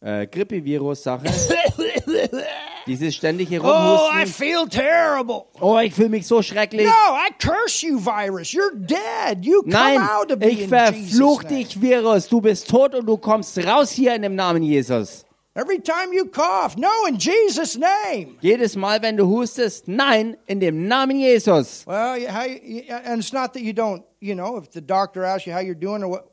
[0.02, 1.24] äh, Grippevirus-Sache,
[2.86, 4.26] dieses ständige Oh, I Rumhusten.
[4.26, 5.44] feel terrible.
[5.60, 6.86] Oh, ich fühle mich so schrecklich.
[6.86, 8.52] No, I curse you, virus.
[8.52, 9.44] You're dead.
[9.44, 12.28] You come Nein, out of ich verfluch dich, Virus.
[12.28, 15.24] Du bist tot und du kommst raus hier in dem Namen Jesus.
[15.54, 18.36] Every time you cough, no, in Jesus' name.
[18.40, 21.84] Jedes Mal, wenn du hustest, nein, in dem Namen Jesus.
[21.86, 25.46] Well, how you, and it's not that you don't, you know, if the doctor asks
[25.48, 26.26] you how you're doing or what.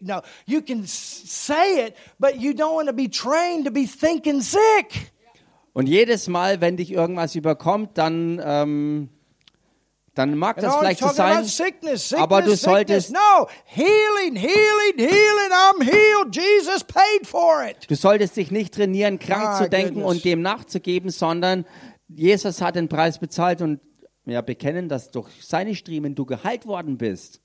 [0.00, 4.40] No, you can say it, but you don't want to be trained to be thinking
[4.40, 5.12] sick.
[5.76, 9.10] Und jedes Mal, wenn dich irgendwas überkommt, dann, ähm,
[10.14, 11.44] dann mag das vielleicht so sein.
[11.44, 15.52] sickness, sickness, aber du solltest- No, healing, healing, healing.
[15.52, 16.34] I'm healed.
[16.34, 17.76] Jesus paid for it.
[17.90, 20.12] Du solltest dich nicht trainieren, krank My zu denken goodness.
[20.14, 21.66] und dem nachzugeben, sondern
[22.08, 23.80] Jesus hat den Preis bezahlt und
[24.24, 27.42] ja, bekennen, dass durch seine Striemen du geheilt worden bist.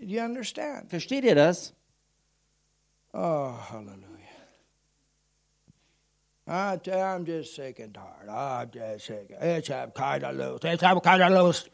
[0.00, 0.88] You understand?
[0.90, 1.74] Versteht ihr das?
[3.12, 4.09] Oh, hallelujah.
[6.50, 8.28] You, I'm just sick and tired.
[8.28, 9.30] I'm just sick.
[9.40, 10.60] It's kind of loose.
[10.64, 11.68] It's kind of loose.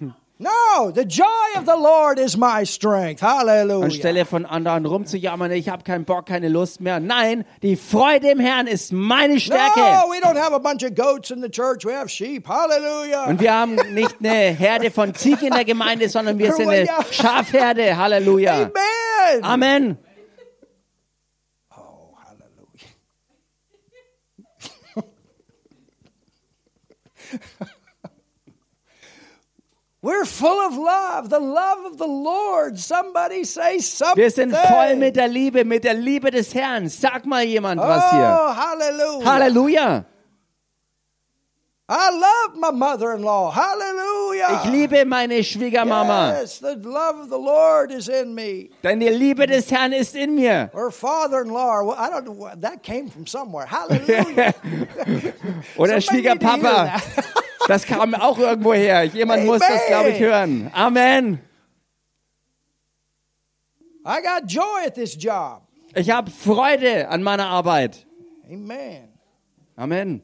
[0.38, 1.24] no, the joy
[1.56, 3.20] of the Lord is my strength.
[3.20, 3.86] Hallelujah.
[3.86, 7.00] Anstelle von anderen rumzujammern, ich habe keinen Bock, keine Lust mehr.
[7.00, 9.80] Nein, die Freude im Herrn ist meine Stärke.
[9.80, 11.84] No, we don't have a bunch of goats in the church.
[11.84, 12.46] We have sheep.
[12.46, 13.24] Hallelujah.
[13.24, 16.86] Und wir haben nicht eine Herde von Ziegen in der Gemeinde, sondern wir sind eine
[17.10, 17.96] Schafherde.
[17.96, 18.70] Halleluja.
[18.70, 19.42] Amen.
[19.42, 19.98] Amen.
[21.76, 22.88] Oh, hallelujah.
[30.00, 32.78] We're full of love, the love of the Lord.
[32.78, 34.16] Somebody say something.
[34.22, 36.88] Wir sind voll mit der Liebe, mit der Liebe des Herrn.
[36.88, 38.38] Sag mal jemand was hier.
[38.40, 39.24] Oh, hallelujah.
[39.24, 40.04] Halleluja.
[41.90, 43.50] I love my mother-in-law.
[43.50, 44.60] Hallelujah.
[44.62, 48.68] Ich liebe meine Schwiegermama, Yes, the love of the Lord is in me.
[48.82, 50.70] denn die Liebe des Herrn ist in mir.
[50.74, 51.84] Or father-in-law.
[51.86, 52.50] Well, I don't know.
[52.60, 53.66] That came from somewhere.
[53.66, 54.54] Hallelujah.
[55.78, 57.00] Oder Schwiegerpapa.
[57.66, 59.04] Das kam auch irgendwo her.
[59.04, 60.70] Jemand muss das, glaube ich, hören.
[60.72, 61.38] Amen.
[64.06, 65.62] I got joy at this job.
[65.94, 68.06] Ich habe Freude an meiner Arbeit.
[68.50, 69.08] Amen.
[69.76, 70.22] Amen.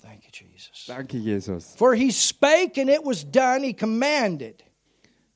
[0.00, 0.77] Thank you, Jesus.
[0.88, 1.74] Danke, Jesus.
[1.76, 3.62] For he spake and it was done.
[3.64, 4.64] He commanded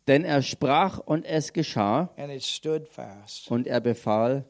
[0.08, 3.50] Denn er sprach und es geschah and it stood fast.
[3.50, 4.44] und er befahl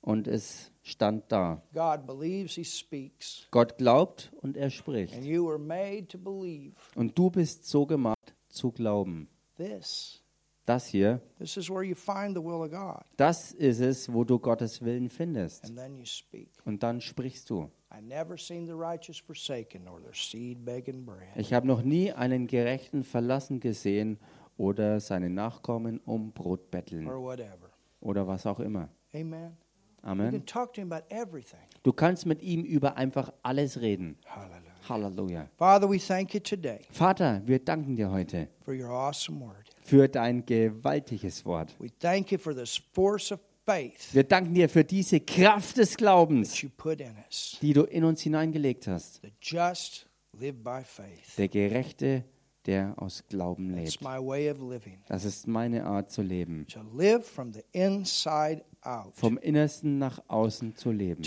[0.00, 1.60] und es stand da.
[1.74, 3.46] God believes, he speaks.
[3.50, 5.14] Gott glaubt und er spricht.
[5.14, 8.16] And you were made to believe Und du bist so gemacht
[8.48, 9.28] zu glauben.
[9.58, 10.22] this.
[10.64, 13.02] Das hier, This is where you find the will of God.
[13.16, 15.64] das ist es, wo du Gottes Willen findest.
[15.64, 16.50] And then you speak.
[16.66, 17.70] Und dann sprichst du.
[17.90, 21.28] I never seen the righteous forsaken nor their seed begging bread.
[21.36, 24.18] Ich habe noch nie einen Gerechten verlassen gesehen
[24.56, 27.70] oder seine Nachkommen um Brot betteln Or whatever.
[28.00, 28.88] oder was auch immer.
[29.14, 29.56] Amen.
[30.02, 30.30] You Amen.
[30.30, 31.60] can talk to him about everything.
[31.82, 34.16] Du kannst mit ihm über einfach alles reden.
[34.26, 34.62] Hallelujah.
[34.88, 35.48] Halleluja.
[35.56, 38.48] Father, we thank you today Vater, wir danken dir heute
[39.82, 41.74] für dein gewaltiges Wort.
[41.78, 43.40] We thank you for this force of
[44.12, 47.58] Wir danken dir für diese Kraft des that Glaubens, you put in us.
[47.60, 49.20] die du in uns hineingelegt hast.
[49.22, 50.06] The just
[50.38, 51.36] live by faith.
[51.36, 52.24] Der Gerechte,
[52.66, 54.00] der aus Glauben lebt.
[54.00, 55.02] my way of living.
[55.06, 56.66] Das ist meine Art zu leben.
[59.12, 61.22] Vom Innersten nach außen zu leben.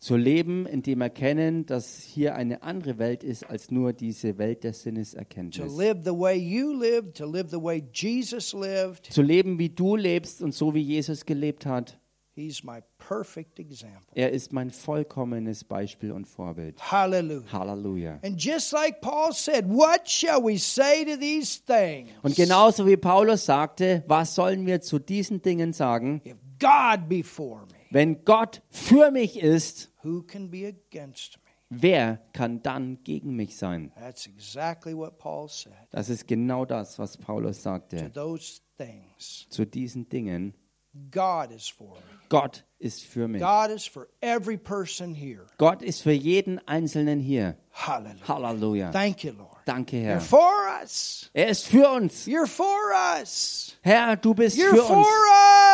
[0.00, 4.72] Zu leben, indem erkennen, dass hier eine andere Welt ist als nur diese Welt der
[4.72, 5.76] Sinneserkenntnis.
[5.76, 9.06] live the way you lived, to live the way Jesus lived.
[9.12, 11.98] Zu leben, wie du lebst und so wie Jesus gelebt hat.
[12.38, 14.12] He's my perfect example.
[14.14, 16.80] Er ist mein vollkommenes Beispiel und Vorbild.
[16.80, 18.20] Halleluja.
[18.22, 22.10] And just like Paul said, what shall we say to these things?
[22.22, 26.22] Und genauso wie Paulus sagte, was sollen wir zu diesen Dingen sagen?
[27.90, 31.42] Wenn Gott für mich ist, who can be against me?
[31.70, 33.92] wer kann dann gegen mich sein?
[33.98, 35.72] That's exactly what Paul said.
[35.90, 38.10] Das ist genau das, was Paulus To sagte.
[38.12, 40.54] those things, Zu diesen Dingen,
[41.10, 42.17] God is for me.
[42.28, 43.42] Gott ist für mich.
[43.42, 45.46] God is for every person here.
[45.58, 47.56] Gott ist für jeden Einzelnen hier.
[47.72, 48.28] Hallelujah.
[48.28, 48.90] Halleluja.
[48.90, 49.56] Thank you, Lord.
[49.64, 50.20] Danke, You're Herr.
[50.20, 50.52] for
[50.82, 51.30] us.
[51.34, 52.26] Er ist für uns.
[52.26, 53.76] You're for us.
[53.82, 55.06] Herr, du bist You're für for uns.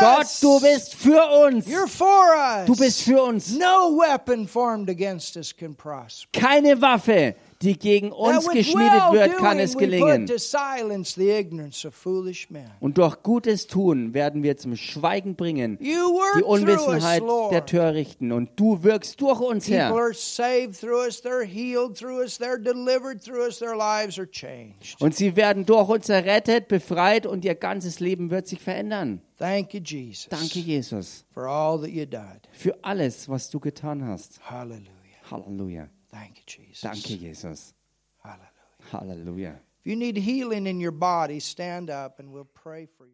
[0.01, 0.41] Gott, us.
[0.41, 1.67] du bist für uns.
[1.67, 2.67] You're for us.
[2.67, 3.53] Du bist für uns.
[3.57, 6.29] No weapon formed against us can prosper.
[6.33, 10.29] Keine Waffe, die gegen uns geschmiedet wird, kann es gelingen.
[12.81, 17.65] Und durch gutes Tun werden wir zum Schweigen bringen die Unwissenheit der.
[17.65, 18.33] Törichten.
[18.33, 19.95] Und du wirkst durch uns, Herr.
[25.01, 29.23] Und sie werden durch uns errettet, befreit und ihr ganzes Leben wird sich verändern.
[30.31, 31.25] Danke, Jesus,
[32.53, 34.41] für alles, was du getan hast.
[34.49, 34.85] Hallelujah.
[35.31, 35.89] Halleluja.
[36.15, 36.81] Thank you, Jesus.
[36.81, 37.75] Danke, Jesus.
[38.23, 38.51] Hallelujah.
[38.91, 39.61] Hallelujah.
[39.81, 43.13] If you need healing in your body, stand up and we'll pray for you.